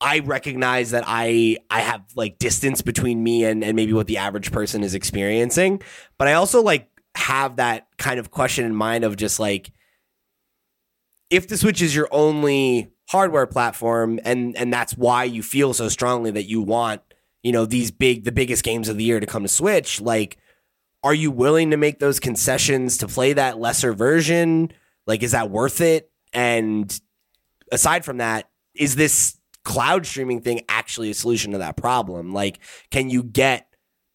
[0.00, 4.18] i recognize that i i have like distance between me and and maybe what the
[4.18, 5.82] average person is experiencing
[6.16, 9.72] but i also like have that kind of question in mind of just like
[11.28, 15.88] if the switch is your only hardware platform and and that's why you feel so
[15.88, 17.02] strongly that you want
[17.42, 20.38] you know these big the biggest games of the year to come to switch like
[21.02, 24.70] are you willing to make those concessions to play that lesser version?
[25.06, 26.10] Like is that worth it?
[26.32, 26.98] And
[27.72, 32.32] aside from that is this cloud streaming thing actually a solution to that problem?
[32.32, 33.66] Like can you get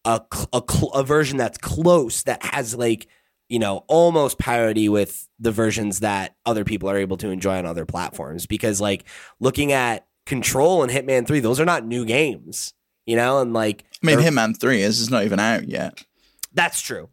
[0.06, 0.22] a,
[0.54, 0.62] a,
[0.94, 3.06] a version that's close that has like
[3.50, 7.66] you know almost parity with the versions that other people are able to enjoy on
[7.66, 8.46] other platforms.
[8.46, 9.04] Because like
[9.40, 12.72] looking at control and hitman 3 those are not new games
[13.06, 13.40] you know?
[13.40, 16.04] And like I mean, Hitman Three is it's not even out yet.
[16.52, 17.08] that's true.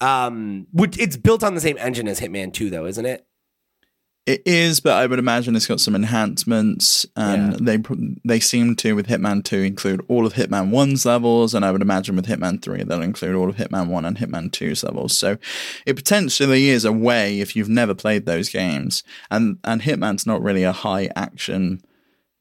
[0.00, 3.26] Um it's built on the same engine as hitman 2 though isn't it
[4.26, 7.76] It is, but I would imagine it's got some enhancements, and Yeah.
[7.76, 7.82] they
[8.24, 11.82] they seem to with Hitman Two include all of Hitman One's levels, and I would
[11.82, 15.16] imagine with Hitman Three they'll include all of Hitman One and Hitman 2's levels.
[15.18, 15.36] So
[15.84, 20.42] it potentially is a way if you've never played those games, and and Hitman's not
[20.42, 21.82] really a high action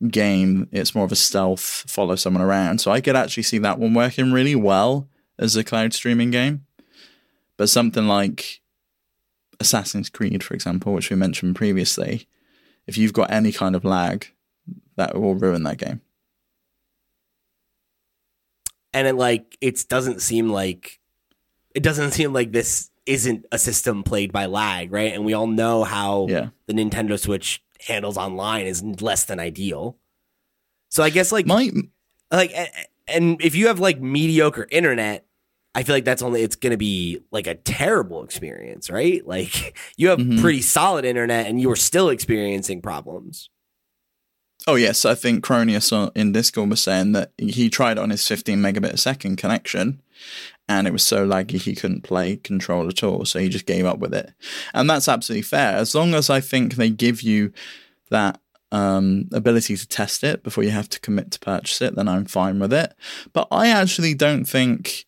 [0.10, 2.80] game; it's more of a stealth, follow someone around.
[2.80, 6.62] So I could actually see that one working really well as a cloud streaming game,
[7.58, 8.62] but something like
[9.64, 12.28] Assassin's Creed, for example, which we mentioned previously,
[12.86, 14.28] if you've got any kind of lag,
[14.98, 16.02] that will ruin that game.
[18.94, 21.00] and it like it doesn't seem like
[21.74, 25.48] it doesn't seem like this isn't a system played by lag right and we all
[25.48, 26.50] know how Yeah.
[26.68, 29.98] the nintendo switch handles online is less than ideal
[30.90, 31.70] so i guess like My
[32.32, 32.54] like
[33.08, 35.26] and if you have like mediocre internet
[35.76, 40.10] i feel like that's only it's gonna be like a terrible experience right like you
[40.10, 40.40] have Mhm.
[40.42, 43.50] pretty solid internet and you are still experiencing problems
[44.66, 48.60] oh yes, I think Cronius in Discord was saying that he tried on his 15
[48.60, 50.02] megabit a second connection,
[50.70, 53.86] and it was so laggy he couldn't play Control at all, so he just gave
[53.86, 54.32] up with it.
[54.74, 57.52] And that's absolutely fair, as long as I think they give you
[58.10, 58.40] that
[58.72, 62.24] um, ability to test it before you have to commit to purchase it, then I'm
[62.24, 62.94] fine with it.
[63.34, 65.06] But I actually don't think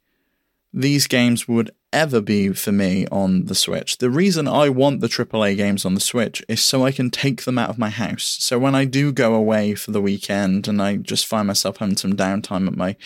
[0.76, 3.98] these games would ever be for me on the Switch.
[4.00, 7.46] The reason I want the AAA games on the Switch is so I can take
[7.46, 8.26] them out of my house.
[8.42, 11.96] So when I do go away for the weekend and I just find myself having
[11.96, 12.98] some downtime at my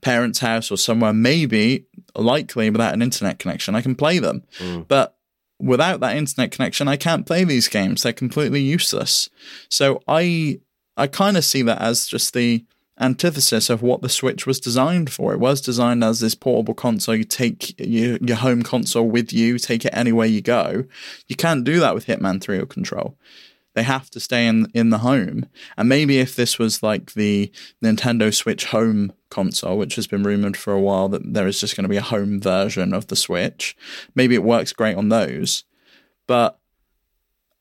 [0.00, 4.44] parents' house or somewhere, maybe likely without an internet connection, I can play them.
[4.60, 4.86] Mm.
[4.86, 5.16] But
[5.58, 8.04] without that internet connection, I can't play these games.
[8.04, 9.28] They're completely useless.
[9.68, 10.60] So I
[10.96, 12.64] I kind of see that as just the
[13.00, 15.32] antithesis of what the Switch was designed for.
[15.32, 17.14] It was designed as this portable console.
[17.14, 20.84] You take your, your home console with you, take it anywhere you go.
[21.26, 23.16] You can't do that with Hitman 3 or Control.
[23.74, 25.46] They have to stay in in the home.
[25.76, 30.56] And maybe if this was like the Nintendo Switch home console, which has been rumored
[30.56, 33.14] for a while that there is just going to be a home version of the
[33.14, 33.76] Switch,
[34.16, 35.64] maybe it works great on those.
[36.26, 36.57] But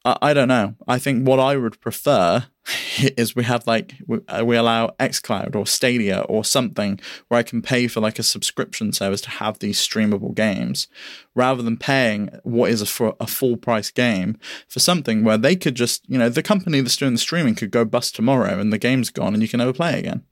[0.08, 0.74] I, I don't know.
[0.88, 2.46] I think what I would prefer
[3.18, 7.44] is we have like we, uh, we allow xCloud or Stadia or something where I
[7.44, 10.88] can pay for like a subscription service to have these streamable games,
[11.36, 14.38] rather than paying what is a for a full price game
[14.70, 17.72] for something where they could just you know the company that's doing the streaming could
[17.72, 20.24] go bust tomorrow and the game's gone and you can never play again.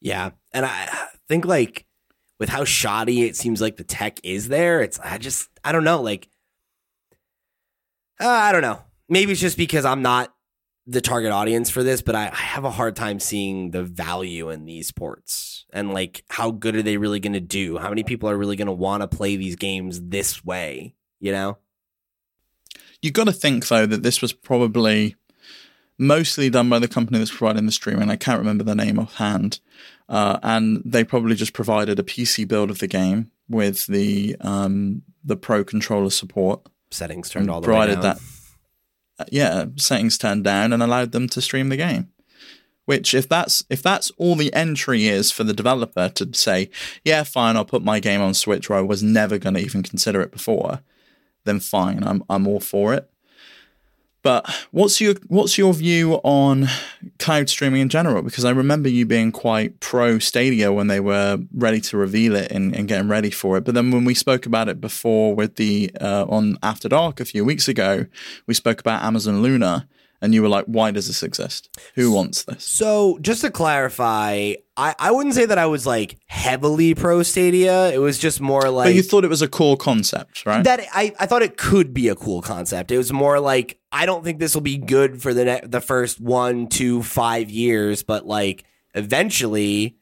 [0.00, 0.30] Yeah.
[0.52, 1.86] And I think like
[2.38, 5.84] with how shoddy it seems like the tech is there, it's I just I don't
[5.84, 6.28] know, like
[8.20, 8.82] uh, I don't know.
[9.08, 10.32] Maybe it's just because I'm not
[10.86, 14.50] the target audience for this, but I, I have a hard time seeing the value
[14.50, 17.76] in these ports and like how good are they really going to do?
[17.78, 20.94] How many people are really going to want to play these games this way?
[21.18, 21.58] You know,
[23.02, 25.16] you got to think though that this was probably
[25.98, 28.10] mostly done by the company that's providing the streaming.
[28.10, 29.60] I can't remember the name offhand,
[30.08, 35.02] uh, and they probably just provided a PC build of the game with the um,
[35.24, 36.60] the Pro controller support.
[36.90, 38.14] Settings turned all the provided way down.
[38.14, 38.20] that
[39.18, 42.10] uh, yeah, settings turned down and allowed them to stream the game.
[42.84, 46.70] Which, if that's if that's all the entry is for the developer to say,
[47.04, 49.82] yeah, fine, I'll put my game on Switch where I was never going to even
[49.82, 50.82] consider it before,
[51.44, 53.10] then fine, I'm I'm all for it.
[54.26, 56.66] But what's your what's your view on
[57.20, 58.22] cloud streaming in general?
[58.22, 62.50] Because I remember you being quite pro Stadia when they were ready to reveal it
[62.50, 63.60] and, and getting ready for it.
[63.60, 67.24] But then when we spoke about it before with the uh, on After Dark a
[67.24, 68.06] few weeks ago,
[68.48, 69.86] we spoke about Amazon Luna,
[70.20, 71.68] and you were like, "Why does this exist?
[71.94, 76.18] Who wants this?" So, just to clarify, I, I wouldn't say that I was like
[76.26, 77.90] heavily pro Stadia.
[77.92, 80.64] It was just more like But you thought it was a cool concept, right?
[80.64, 82.90] that I, I thought it could be a cool concept.
[82.90, 85.80] It was more like I don't think this will be good for the ne- the
[85.80, 88.64] first one, two, five years, but like
[88.94, 89.96] eventually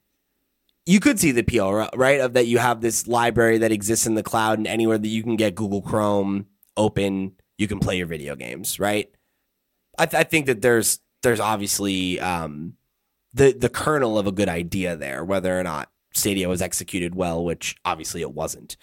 [0.87, 2.21] you could see the appeal, right?
[2.21, 5.23] Of that you have this library that exists in the cloud and anywhere that you
[5.23, 6.47] can get Google Chrome
[6.77, 9.14] open, you can play your video games, right?
[9.99, 12.75] I, th- I think that there's there's obviously um,
[13.33, 17.45] the the kernel of a good idea there, whether or not Stadia was executed well,
[17.45, 18.77] which obviously it wasn't.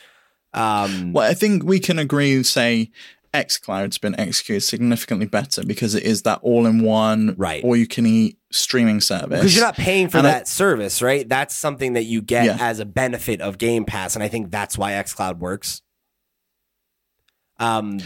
[0.53, 2.91] Um, Well, I think we can agree, say,
[3.34, 7.64] xCloud's been executed significantly better because it is that all in one, Right.
[7.64, 9.39] Or you can eat streaming service.
[9.39, 11.28] because you're not paying for And I- that service, right?
[11.30, 12.57] That's something that you get Yeah.
[12.59, 15.82] as a benefit of Game Pass, and I think that's why XCloud works.
[17.59, 17.99] Um,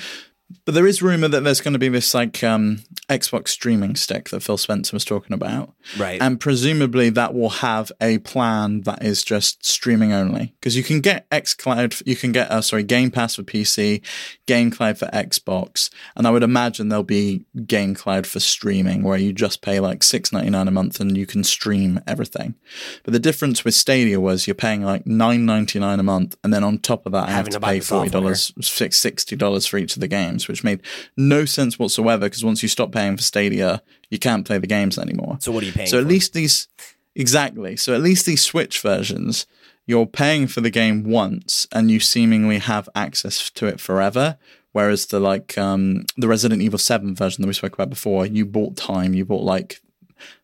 [0.64, 2.80] But there is rumor that there's going to be this like um,
[3.10, 6.22] Xbox streaming stick that Phil Spencer was talking about, right.
[6.22, 10.54] and presumably that will have a plan that is just streaming only.
[10.60, 14.02] Because you can get XCloud, you can get uh, sorry Game Pass for PC,
[14.46, 19.18] Game Cloud for Xbox, and I would imagine there'll be Game Cloud for streaming, where
[19.18, 22.56] you just pay like six ninety nine a month and you can stream everything.
[23.04, 26.54] But the difference with Stadia was you're paying like nine ninety nine a month, and
[26.54, 29.66] then on top of that, I have Having to to pay forty dollars, sixty dollars
[29.66, 30.82] for each of the games, which made
[31.18, 32.26] no sense whatsoever.
[32.26, 35.38] Because once you stop paying for Stadia, you can't play the games anymore.
[35.40, 35.88] so what are you paying?
[35.88, 36.10] So at for?
[36.10, 36.68] least these,
[37.16, 37.76] exactly.
[37.76, 39.46] So at least these Switch versions,
[39.86, 44.38] you're paying for the game once, and you seemingly have access to it forever.
[44.72, 48.46] Whereas the like um, the Resident Evil Seven version that we spoke about before, you
[48.46, 49.14] bought time.
[49.14, 49.80] You bought like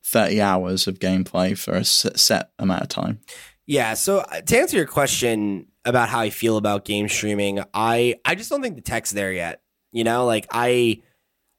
[0.03, 3.19] thirty hours of gameplay for a set amount of time.
[3.65, 3.93] Yeah.
[3.93, 8.35] So uh, to answer your question about how I feel about game streaming, I I
[8.35, 9.61] just don't think the tech's there yet.
[9.91, 11.01] You know, like I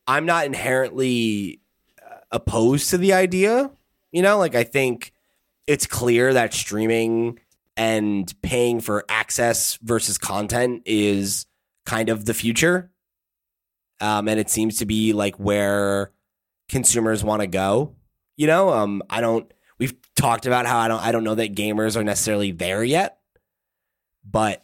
[0.07, 1.61] I'm not inherently
[2.01, 3.71] uh, opposed to the idea.
[4.11, 5.13] You know, like I think
[5.67, 7.39] it's clear that streaming
[7.77, 11.47] and paying for access versus content is
[11.87, 12.91] kind of the future.
[14.01, 16.13] Um, and it seems to be like where
[16.69, 17.95] consumers want to go.
[18.37, 21.55] You know, um, I don't we've talked about how I don't I don't know that
[21.55, 23.19] gamers are necessarily there yet,
[24.25, 24.63] but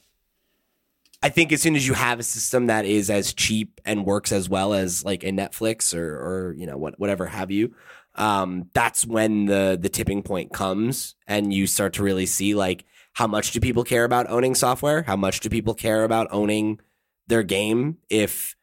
[1.23, 4.31] I think as soon as you have a system that is as cheap and works
[4.31, 7.75] as well as like a Netflix or or you know what whatever have you,
[8.15, 12.85] um, that's when the the tipping point comes and you start to really see like
[13.15, 15.03] how much do people care about owning software?
[15.03, 16.79] How much do people care about owning
[17.27, 18.55] their game if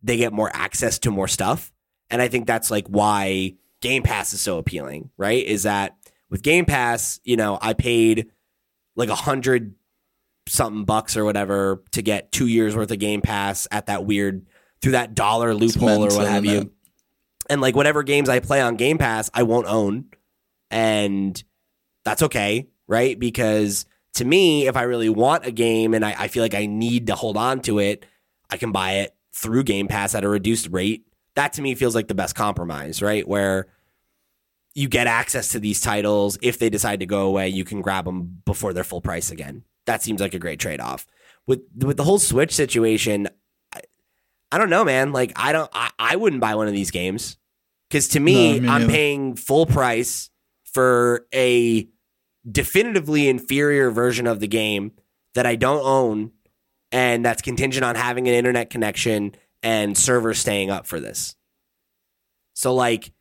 [0.00, 1.72] they get more access to more stuff?
[2.08, 5.44] And I think that's like why Game Pass is so appealing, right?
[5.44, 5.96] Is that
[6.30, 8.30] with Game Pass, you know, I paid
[8.94, 9.74] like a hundred
[10.48, 14.46] something bucks or whatever to get two years worth of Game Pass at that weird
[14.80, 16.72] through that dollar loophole or what have you.
[17.48, 20.06] And like whatever games I play on Game Pass, I won't own.
[20.70, 21.42] And
[22.04, 23.18] that's okay, right?
[23.18, 26.66] Because to me, if I really want a game and I, I feel like I
[26.66, 28.04] need to hold on to it,
[28.50, 31.06] I can buy it through Game Pass at a reduced rate.
[31.34, 33.26] That to me feels like the best compromise, right?
[33.26, 33.68] Where
[34.76, 36.38] you get access to these titles.
[36.42, 39.64] If they decide to go away, you can grab them before they're full price again.
[39.86, 41.06] That seems like a great trade off.
[41.46, 43.28] With with the whole Switch situation,
[43.72, 43.80] I,
[44.52, 45.12] I don't know, man.
[45.12, 47.36] Like I don't, I, I wouldn't buy one of these games
[47.88, 48.92] because to me, No, I'm neither.
[48.92, 50.30] paying full price
[50.72, 51.88] for a
[52.50, 54.92] definitively inferior version of the game
[55.34, 56.32] that I don't own,
[56.92, 61.34] and that's contingent on having an internet connection and servers staying up for this.
[62.54, 63.12] So like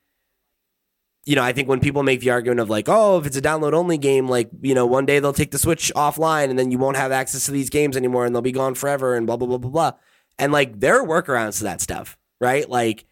[1.25, 3.41] you know, I think when people make the argument of like, oh, if it's a
[3.41, 6.71] download only game, like, you know, one day they'll take the Switch offline and then
[6.71, 9.35] you won't have access to these games anymore and they'll be gone forever and blah,
[9.35, 9.91] blah, blah, blah, blah.
[10.37, 12.69] And like, there are workarounds to that stuff, right?
[12.69, 13.05] Like,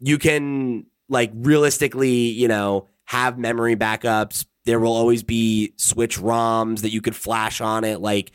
[0.00, 4.46] you can like realistically, you know, have memory backups.
[4.64, 8.00] There will always be Switch ROMs that you could flash on it.
[8.00, 8.32] Like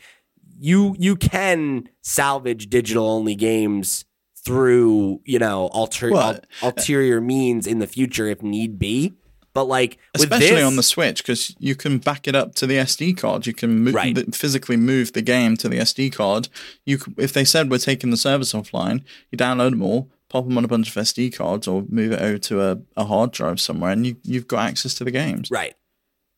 [0.58, 4.04] you you can salvage digital only games
[4.44, 9.14] through, you know, alter, Well, al- uh, ulterior means in the future if need be.
[9.54, 12.66] But like with especially this, on the Switch because you can back it up to
[12.66, 13.46] the SD card.
[13.46, 14.14] You can mo- Right.
[14.14, 16.48] th- physically move the game to the SD card.
[16.86, 20.48] You c- if they said we're taking the service offline, you download them all, pop
[20.48, 23.30] them on a bunch of SD cards, or move it over to a, a hard
[23.32, 25.50] drive somewhere, and you you've got access to the games.
[25.50, 25.74] Right.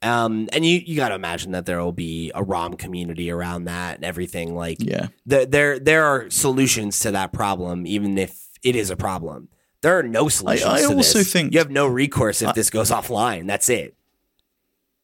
[0.04, 3.64] Um, and you you got to imagine that there will be a ROM community around
[3.64, 4.54] that and everything.
[4.54, 8.96] Like, Yeah, there there there are solutions to that problem, even if it is a
[8.96, 9.48] problem.
[9.80, 10.70] There are no solutions.
[10.70, 11.32] I to also this.
[11.32, 13.46] think- you have no recourse if this goes offline.
[13.46, 13.94] That's it.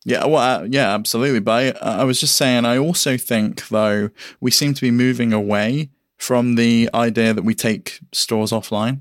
[0.05, 1.41] yeah, well, uh, yeah, absolutely.
[1.41, 5.33] But I, I was just saying, I also think though we seem to be moving
[5.33, 9.01] away from the idea that we take stores offline.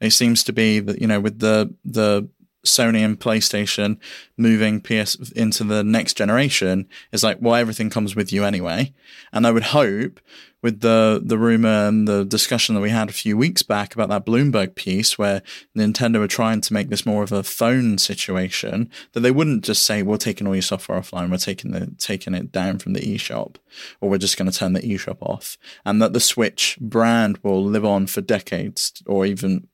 [0.00, 2.28] It seems to be that you know with the the
[2.64, 3.98] Sony and PlayStation
[4.36, 8.92] moving PS into the next generation is like well everything comes with you anyway,
[9.32, 10.20] and I would hope
[10.62, 14.08] with the the rumor and the discussion that we had a few weeks back about
[14.10, 15.42] that Bloomberg piece where
[15.76, 19.86] Nintendo were trying to make this more of a phone situation that they wouldn't just
[19.86, 23.00] say we're taking all your software offline, we're taking the taking it down from the
[23.00, 23.56] eShop,
[24.00, 27.64] or we're just going to turn the eShop off, and that the Switch brand will
[27.64, 29.66] live on for decades or even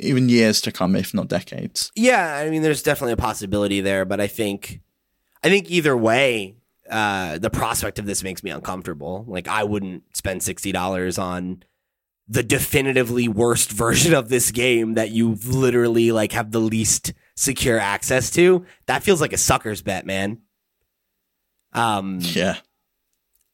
[0.00, 1.90] even years to come, if not decades.
[1.94, 4.80] Yeah, I mean, there's definitely a possibility there, but I think,
[5.42, 6.56] I think either way,
[6.90, 9.24] uh, the prospect of this makes me uncomfortable.
[9.28, 11.62] Like, I wouldn't spend sixty dollars on
[12.28, 17.78] the definitively worst version of this game that you literally like have the least secure
[17.78, 18.64] access to.
[18.86, 20.38] That feels like a sucker's bet, man.
[21.72, 22.56] Um, Yeah.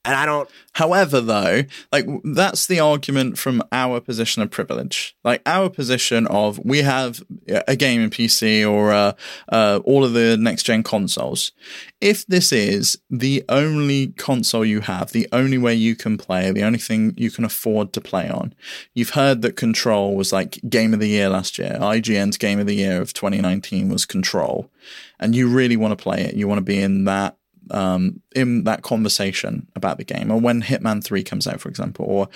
[0.04, 0.48] And I don't.
[0.72, 5.16] However, though, like that's the argument from our position of privilege.
[5.24, 9.12] Like our position of we have a gaming PC or uh,
[9.50, 11.52] uh, all of the next gen consoles.
[12.00, 16.64] If this is the only console you have, the only way you can play, the
[16.64, 18.54] only thing you can afford to play on,
[18.92, 21.78] you've heard that Control was like game of the year last year.
[21.80, 24.70] IGN's game of the year of 2019 was Control,
[25.18, 26.34] and you really want to play it.
[26.34, 27.38] You want to be in that
[27.70, 32.04] um, in that conversation about the game, or when Hitman 3 comes out, for example,
[32.06, 32.28] or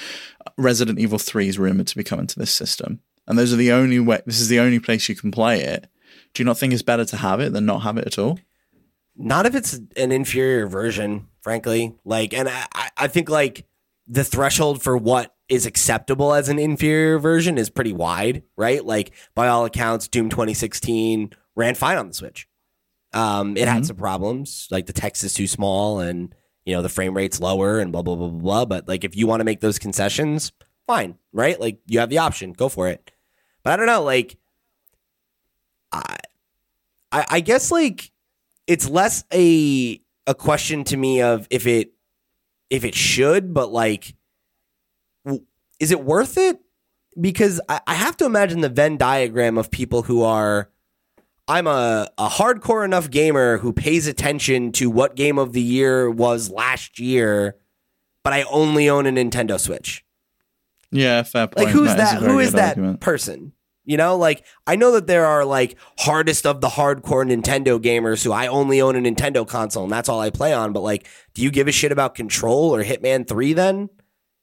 [0.57, 3.01] Resident Evil 3 is rumored to be coming to this system.
[3.27, 5.87] And those are the only way, this is the only place you can play it.
[6.35, 8.39] Do you not think it's better to have it than not have it at all?
[9.17, 11.95] Not if it's an inferior version, frankly.
[12.05, 13.67] Like, and I- I think like
[14.07, 18.85] the threshold for what is acceptable as an inferior version is pretty wide, right?
[18.85, 22.47] Like, by all accounts, Doom 2016 ran fine on the Switch.
[23.15, 26.35] Um, it had some problems, like the text is too small and
[26.67, 28.65] you know the frame rate's lower and blah blah blah blah blah.
[28.67, 30.53] But like, if you want to make those concessions,
[30.87, 31.59] fine, right?
[31.59, 33.11] Like, you have the option, go for it.
[33.63, 34.37] But I don't know, like,
[35.91, 36.19] I,
[37.11, 38.11] I, I guess like
[38.67, 41.93] it's less a a question to me of if it
[42.69, 44.15] if it should, but like,
[45.81, 46.59] is it worth it?
[47.19, 50.71] Because I, I have to imagine the Venn diagram of people who are.
[51.49, 56.11] I'm a, a hardcore enough gamer who pays attention to what game of the year
[56.11, 57.57] was last year,
[58.23, 60.05] but I only own a Nintendo Switch.
[60.91, 61.67] Yeah, fair point.
[61.67, 62.21] Like who's that?
[62.21, 63.01] very Who is that argument.
[63.01, 63.53] person?
[63.85, 68.23] You know, like I know that there are like hardest of the hardcore Nintendo gamers
[68.23, 70.75] who I only own a Nintendo console and that's all I play on.
[70.75, 73.89] But like, do you give a shit about Control or Hitman Three then?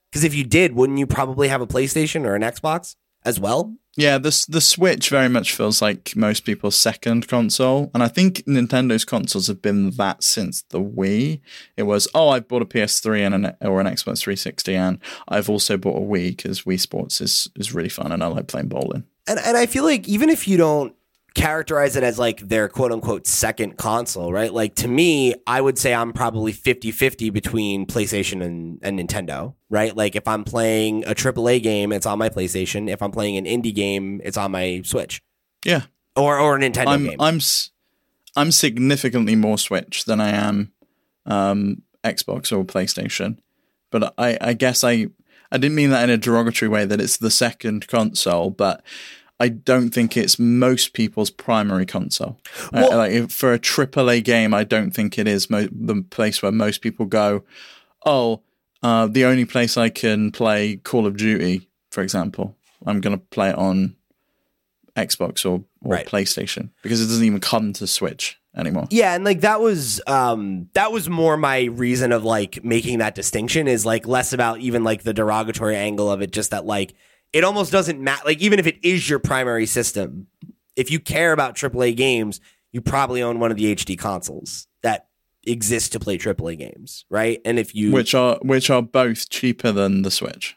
[0.09, 3.75] Because if you did, wouldn't you probably have a PlayStation or an Xbox as well?
[3.97, 8.43] Yeah, the the Switch very much feels like most people's second console, and I think
[8.45, 11.39] Nintendo's consoles have been that since the Wii.
[11.77, 15.49] It was oh, I bought a PS3 and an or an Xbox 360, and I've
[15.49, 18.67] also bought a Wii because Wii Sports is is really fun, and I like playing
[18.67, 19.05] bowling.
[19.27, 20.93] And and I feel like even if you don't
[21.35, 24.51] characterize it as like their quote unquote second console, right?
[24.51, 29.95] Like to me, I would say I'm probably 50-50 between PlayStation and, and Nintendo, right?
[29.95, 32.89] Like if I'm playing a AAA game, it's on my PlayStation.
[32.89, 35.21] If I'm playing an indie game, it's on my Switch.
[35.65, 35.83] Yeah,
[36.15, 37.17] Or or a Nintendo I'm game.
[37.19, 37.39] I'm
[38.35, 40.71] I'm significantly more Switch than I am
[41.25, 43.37] um, Xbox or PlayStation,
[43.91, 45.07] but I I guess I
[45.51, 48.83] I didn't mean that in a derogatory way that it's the second console, but
[49.39, 52.39] I don't think it's most people's primary console.
[52.67, 56.03] Uh, Well- like if- for a AAA game, I don't think it is mo- the
[56.09, 57.43] place where most people go.
[58.05, 58.41] Oh,
[58.81, 62.55] uh, the only place I can play Call of Duty, for example,
[62.85, 63.95] I'm going to play it on
[64.95, 66.05] Xbox or, or Right.
[66.07, 68.87] PlayStation because it doesn't even come to Switch anymore.
[68.89, 73.13] Yeah, and like that was um that was more my reason of like making that
[73.15, 76.93] distinction is like less about even like the derogatory angle of it, just that like
[77.35, 78.23] it almost doesn't matter.
[78.25, 80.27] Like even if it is your primary system,
[80.75, 82.39] if you care about AAA games,
[82.71, 85.07] you probably own one of the HD consoles that
[85.45, 87.39] exist to play AAA games, right?
[87.45, 90.55] And if you which are which are both cheaper than the Switch.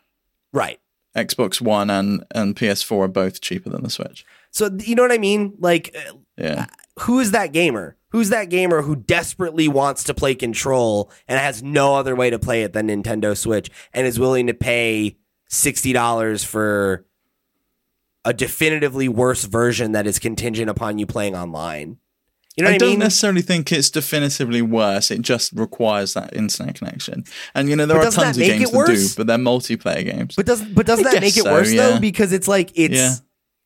[0.52, 0.80] right,
[1.16, 4.24] Xbox One and and PS4 are both cheaper than the Switch.
[4.50, 5.54] so you know what I mean?
[5.58, 6.66] Like, uh, Yeah.
[7.00, 7.96] who is that gamer?
[8.10, 12.38] Who's that gamer who desperately wants to play Control and has no other way to
[12.38, 15.16] play it than Nintendo Switch and is willing to pay
[15.48, 17.04] sixty dollars for
[18.24, 21.98] a definitively worse version that is contingent upon you playing online?
[22.56, 22.98] You know I I, don't mean?
[22.98, 25.12] necessarily think it's definitively worse.
[25.12, 27.24] It just requires that internet connection.
[27.54, 30.34] And you know, there But are tons of games that do, but they're multiplayer games.
[30.34, 31.90] But does but doesn't I that make it so, worse yeah.
[31.90, 32.00] though?
[32.00, 33.14] Because it's like it's Yeah.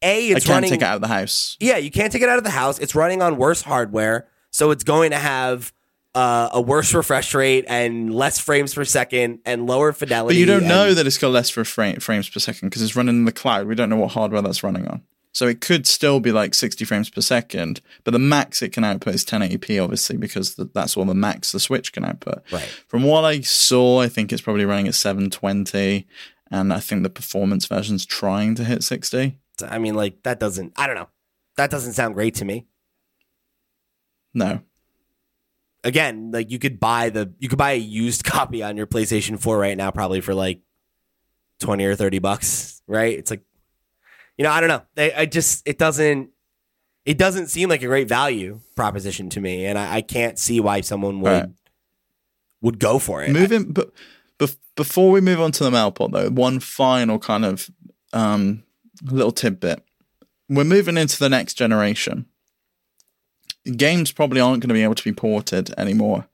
[0.02, 0.70] a I it's can't running.
[0.70, 1.56] take it out of the house.
[1.58, 2.78] Yeah, you can't take it out of the house.
[2.80, 5.72] It's running on worse hardware, so it's going to have
[6.14, 10.34] uh, a worse refresh rate and less frames per second and lower fidelity.
[10.34, 12.82] But you don't and- know that it's got less for frame, frames per second because
[12.82, 13.66] it's running in the cloud.
[13.66, 15.02] We don't know what hardware that's running on.
[15.34, 18.84] So it could still be like 60 frames per second, but the max it can
[18.84, 22.42] output is 1080p, obviously, because th- that's all the max the Switch can output.
[22.52, 22.68] Right.
[22.86, 26.06] From what I saw, I think it's probably running at 720,
[26.50, 29.38] and I think the performance version's trying to hit 60.
[29.66, 30.74] I mean, like that doesn't.
[30.76, 31.08] I don't know.
[31.56, 32.66] That doesn't sound great to me.
[34.34, 34.60] No.
[35.84, 39.38] Again, like you could buy the you could buy a used copy on your PlayStation
[39.38, 40.60] 4 right now, probably for like
[41.58, 42.82] twenty or thirty bucks.
[42.86, 43.18] Right?
[43.18, 43.42] It's like,
[44.38, 44.82] you know, I don't know.
[44.94, 46.30] They, I just it doesn't
[47.04, 50.60] it doesn't seem like a great value proposition to me, and I, I can't see
[50.60, 51.48] why someone would Right.
[52.60, 53.30] would go for it.
[53.30, 53.90] Moving, but
[54.38, 57.68] bef- before we move on to the Mailpot, though, one final kind of
[58.12, 58.62] um,
[59.02, 59.82] little tidbit.
[60.48, 62.26] We're moving into the next generation.
[63.64, 66.26] Games probably aren't going to be able to be ported anymore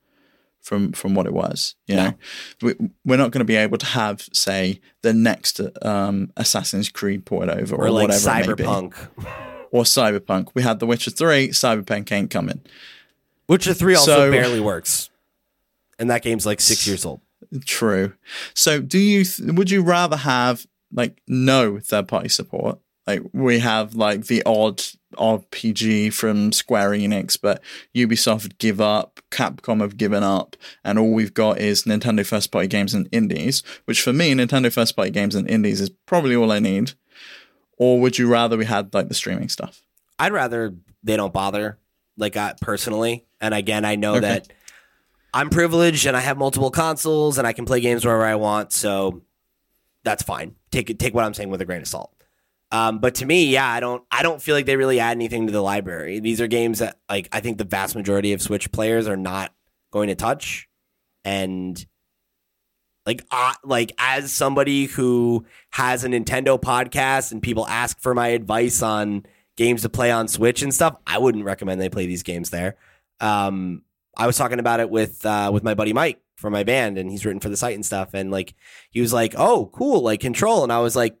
[0.61, 1.75] from from what it was.
[1.87, 2.13] You know,
[2.61, 2.73] we,
[3.05, 7.49] we're not going to be able to have, say, the next um, Assassin's Creed ported
[7.55, 8.63] over or, or like whatever it may be.
[8.63, 8.93] Cyberpunk.
[9.71, 10.49] or Cyberpunk.
[10.55, 11.49] We had The Witcher Three.
[11.49, 12.61] Cyberpunk ain't coming.
[13.47, 15.09] Witcher 3 also So- barely works.
[15.97, 17.19] And that game's like six years old.
[17.65, 18.13] True.
[18.53, 22.79] So, do you th- would you rather have like no third party support?
[23.07, 24.81] Like we have like the odd
[25.17, 27.61] RPG from Square Enix, but
[27.95, 32.67] Ubisoft give up, Capcom have given up, and all we've got is Nintendo first party
[32.67, 33.63] games and indies.
[33.85, 36.93] Which for me, Nintendo first party games and indies is probably all I need.
[37.77, 39.81] Or would you rather we had like the streaming stuff?
[40.19, 41.77] I'd rather they don't bother,
[42.17, 43.25] like I personally.
[43.39, 44.21] And again, I know Okay.
[44.27, 44.47] that
[45.33, 48.73] I'm privileged and I have multiple consoles and I can play games wherever I want.
[48.73, 49.21] So
[50.03, 50.55] that's fine.
[50.71, 52.11] Take it, take what I'm saying with a grain of salt.
[52.71, 55.47] Um, but to me, yeah, I don't, I don't feel like they really add anything
[55.47, 56.19] to the library.
[56.19, 59.53] These are games that, like, I think the vast majority of Switch players are not
[59.91, 60.67] going to touch,
[61.23, 61.83] and
[63.05, 68.27] like, uh, like as somebody who has a Nintendo podcast and people ask for my
[68.27, 69.25] advice on
[69.57, 72.75] games to play on Switch and stuff, I wouldn't recommend they play these games there.
[73.19, 73.81] Um,
[74.15, 77.09] I was talking about it with uh, with my buddy Mike from my band, and
[77.09, 78.09] he's written for the site and stuff.
[78.13, 78.53] And like,
[78.91, 81.17] he was like, "Oh, cool, like Control," and I was like,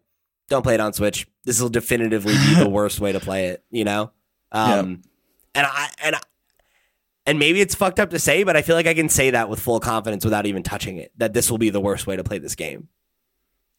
[0.47, 1.27] "Don't play it on Switch.
[1.49, 4.11] This will definitively be the worst way to play it." You know,
[4.51, 5.01] um,
[5.55, 6.19] and I and I,
[7.25, 9.49] and maybe it's fucked up to say, but I feel like I can say that
[9.49, 11.11] with full confidence without even touching it.
[11.17, 12.87] That this will be the worst way to play this game.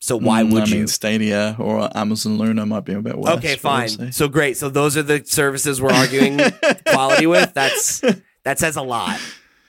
[0.02, 0.76] So why Mm, would I you?
[0.78, 3.36] mean, Stadia or Amazon Luna might be a bit worse.
[3.36, 4.12] Okay, fine.
[4.12, 4.56] So great.
[4.56, 6.38] So those are the services we're arguing
[6.86, 7.52] quality with.
[7.54, 8.00] That's
[8.44, 9.20] that says a lot.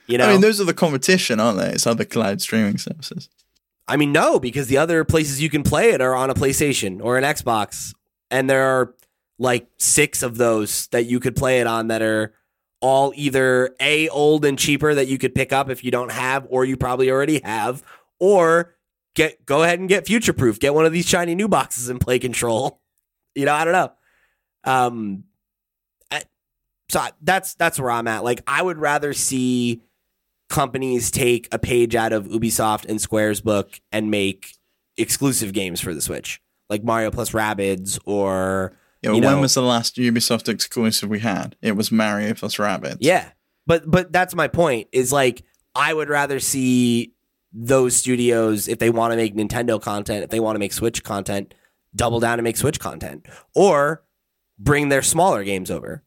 [0.06, 1.70] You know, I mean, those are the competition, aren't they?
[1.70, 3.28] It's other cloud streaming services.
[3.88, 7.00] I mean, no, because the other places you can play it are on a PlayStation
[7.02, 7.94] or an Xbox,
[8.30, 8.94] and there are
[9.38, 12.32] like six of those that you could play it on that are
[12.80, 16.46] all either a old and cheaper that you could pick up if you don't have,
[16.50, 17.82] or you probably already have,
[18.20, 18.74] or
[19.14, 20.58] get go ahead and get future proof.
[20.60, 22.80] Get one of these shiny new boxes and play Control.
[23.34, 23.92] You know, I don't know.
[24.64, 25.24] Um,
[26.10, 26.24] I-
[26.90, 28.24] so I- that's that's where I'm at.
[28.24, 29.80] Like, I would rather see
[30.52, 34.56] companies take a page out of Ubisoft and Square's book and make
[34.96, 39.62] exclusive games for the Switch, like Mario plus Rabbids or Yeah, You when was the
[39.62, 41.56] last Ubisoft exclusive we had?
[41.62, 42.98] It was Mario plus Rabbids.
[43.00, 43.30] yeah.
[43.66, 44.88] But but that's my point.
[44.92, 45.42] Is like
[45.74, 47.14] I would rather see
[47.52, 51.02] those studios if they want to make Nintendo content, if they want to make Switch
[51.04, 51.54] content,
[51.94, 54.02] double down and make Switch content, or
[54.58, 56.02] bring their smaller games over.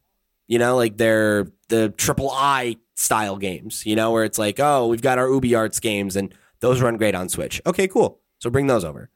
[0.48, 3.86] You know, like their the triple I style games.
[3.86, 6.98] You know, where it's like, oh, we've got our Ubi Arts games and those run
[6.98, 7.62] great on Switch.
[7.66, 8.20] Okay, cool.
[8.40, 9.10] So bring those over.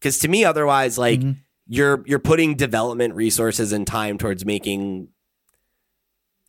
[0.00, 1.36] Because to me, otherwise, like Mhm.
[1.68, 5.08] you're you're putting development resources and time towards making,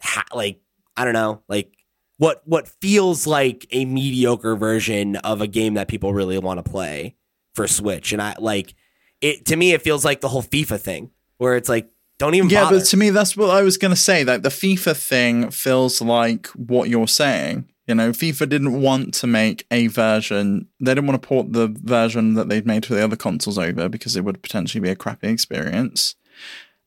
[0.02, 0.62] ha- like
[0.98, 1.74] I don't know, like
[2.18, 6.70] what what feels like a mediocre version of a game that people really want to
[6.70, 7.16] play
[7.56, 8.14] for Switch.
[8.14, 8.74] And I like
[9.22, 11.90] it to me, it feels like the whole FIFA thing, where it's like
[12.22, 12.78] Don't even Yeah, bother.
[12.78, 14.24] but to me, that's what I was going to say.
[14.24, 17.68] Like the FIFA thing feels like what you're saying.
[17.88, 20.68] You know, FIFA didn't want to make a version.
[20.80, 23.90] They didn't want to port the version that they'd made for the other consoles over
[23.90, 26.14] because it would potentially be a crappy experience.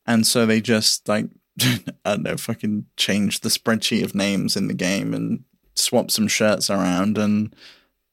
[0.07, 1.27] And so they just like
[1.61, 5.43] I don't know, fucking changed the spreadsheet of names in the game and
[5.75, 7.57] swapped some shirts around and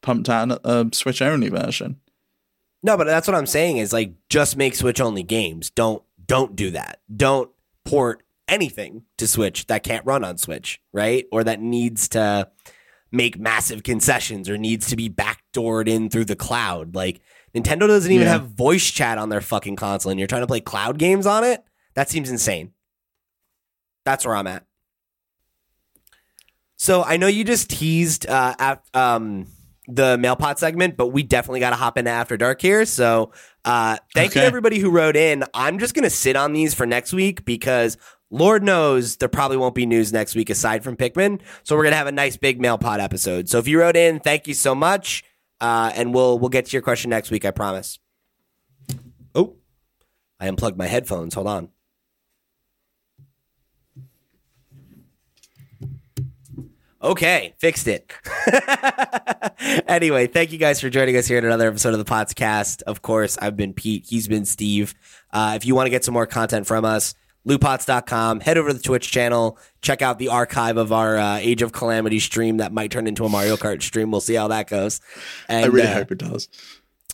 [0.01, 1.99] pumped out a Switch only version.
[2.81, 5.69] No, but that's what I'm saying is like just make Switch only games.
[5.69, 6.01] Don't
[6.31, 7.01] don't do that.
[7.13, 7.51] Don't
[7.83, 11.25] port anything to Switch that can't run on Switch, right?
[11.29, 12.49] Or that needs to
[13.11, 16.95] make massive concessions or needs to be backdoored in through the cloud.
[16.95, 17.19] Like
[17.53, 18.31] Nintendo doesn't even Yeah.
[18.33, 21.43] have voice chat on their fucking console and you're trying to play cloud games on
[21.43, 21.65] it?
[21.95, 22.71] That seems insane.
[24.05, 24.65] That's where I'm at.
[26.77, 29.47] So I know you just teased uh, af- um,
[29.95, 32.85] the mailpot segment, but we definitely got to hop into After Dark here.
[32.85, 33.31] So
[33.65, 34.47] uh, thank you Okay.
[34.47, 35.43] everybody who wrote in.
[35.53, 37.97] I'm just going to sit on these for next week because
[38.29, 41.41] Lord knows there probably won't be news next week aside from Pikmin.
[41.63, 43.49] So we're going to have a nice big mailpot episode.
[43.49, 45.23] So if you wrote in, thank you so much.
[45.59, 47.99] Uh, and we'll we'll get to your question next week, I promise.
[49.35, 49.57] Oh,
[50.39, 51.35] I unplugged my headphones.
[51.35, 51.69] Hold on.
[57.03, 58.13] Okay, fixed it.
[59.87, 62.83] anyway, thank you guys for joining us here in another episode of the PotsCast.
[62.83, 64.05] Of course, I've been Pete.
[64.07, 64.93] He's been Steve.
[65.31, 67.15] Uh, if you want to get some more content from us,
[67.47, 68.41] lootpots.com.
[68.41, 69.57] Head over to the Twitch channel.
[69.81, 73.25] Check out the archive of our uh, Age of Calamity stream that might turn into
[73.25, 74.11] a Mario Kart stream.
[74.11, 75.01] We'll see how that goes.
[75.49, 76.49] And, I really uh, hope it does.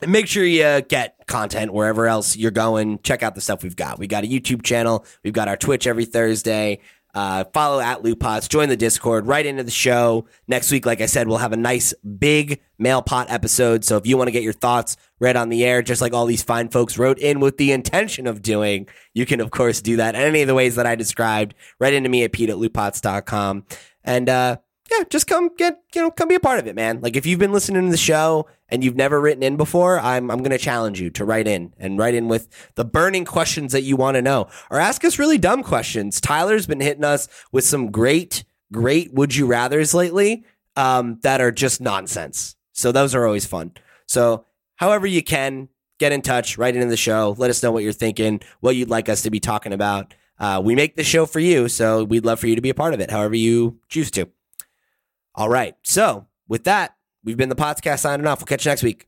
[0.02, 3.00] and make sure you get content wherever else you're going.
[3.04, 4.00] Check out the stuff we've got.
[4.00, 5.06] We got a YouTube channel.
[5.24, 6.80] We've got our Twitch every Thursday.
[7.18, 8.48] Uh, follow at Lootpots.
[8.48, 9.26] Join the Discord.
[9.26, 10.86] Write into the show next week.
[10.86, 13.84] Like I said, we'll have a nice big mail pot episode.
[13.84, 16.28] So if you want to get your thoughts read on the air, just like all
[16.28, 19.96] these fine folks wrote in with the intention of doing, you can of course do
[19.96, 21.56] that any of the ways that I described.
[21.80, 23.66] Write into me at pete at lootpots.com.
[24.04, 24.58] And uh,
[24.92, 27.02] yeah, just come get you know come be a part of it, man.
[27.02, 30.30] Like if you've been listening to the show and you've never written in before, I'm
[30.30, 33.84] I'm gonna challenge you to write in and write in with the burning questions that
[33.84, 36.20] you want to know, or ask us really dumb questions.
[36.22, 40.46] Tyler's been hitting us with some great great would you rather's lately
[40.76, 42.56] um, that are just nonsense.
[42.74, 43.72] So those are always fun.
[44.06, 44.46] So
[44.76, 47.94] however you can get in touch, write into the show, let us know what you're
[47.94, 50.14] thinking, what you'd like us to be talking about.
[50.40, 52.76] Uh, we make the show for you, so we'd love for you to be a
[52.76, 54.30] part of it, however you choose to.
[55.34, 55.76] All right.
[55.82, 56.96] So with that,
[57.28, 58.40] we've been the PotsCast signing off.
[58.40, 59.08] We'll catch you next week.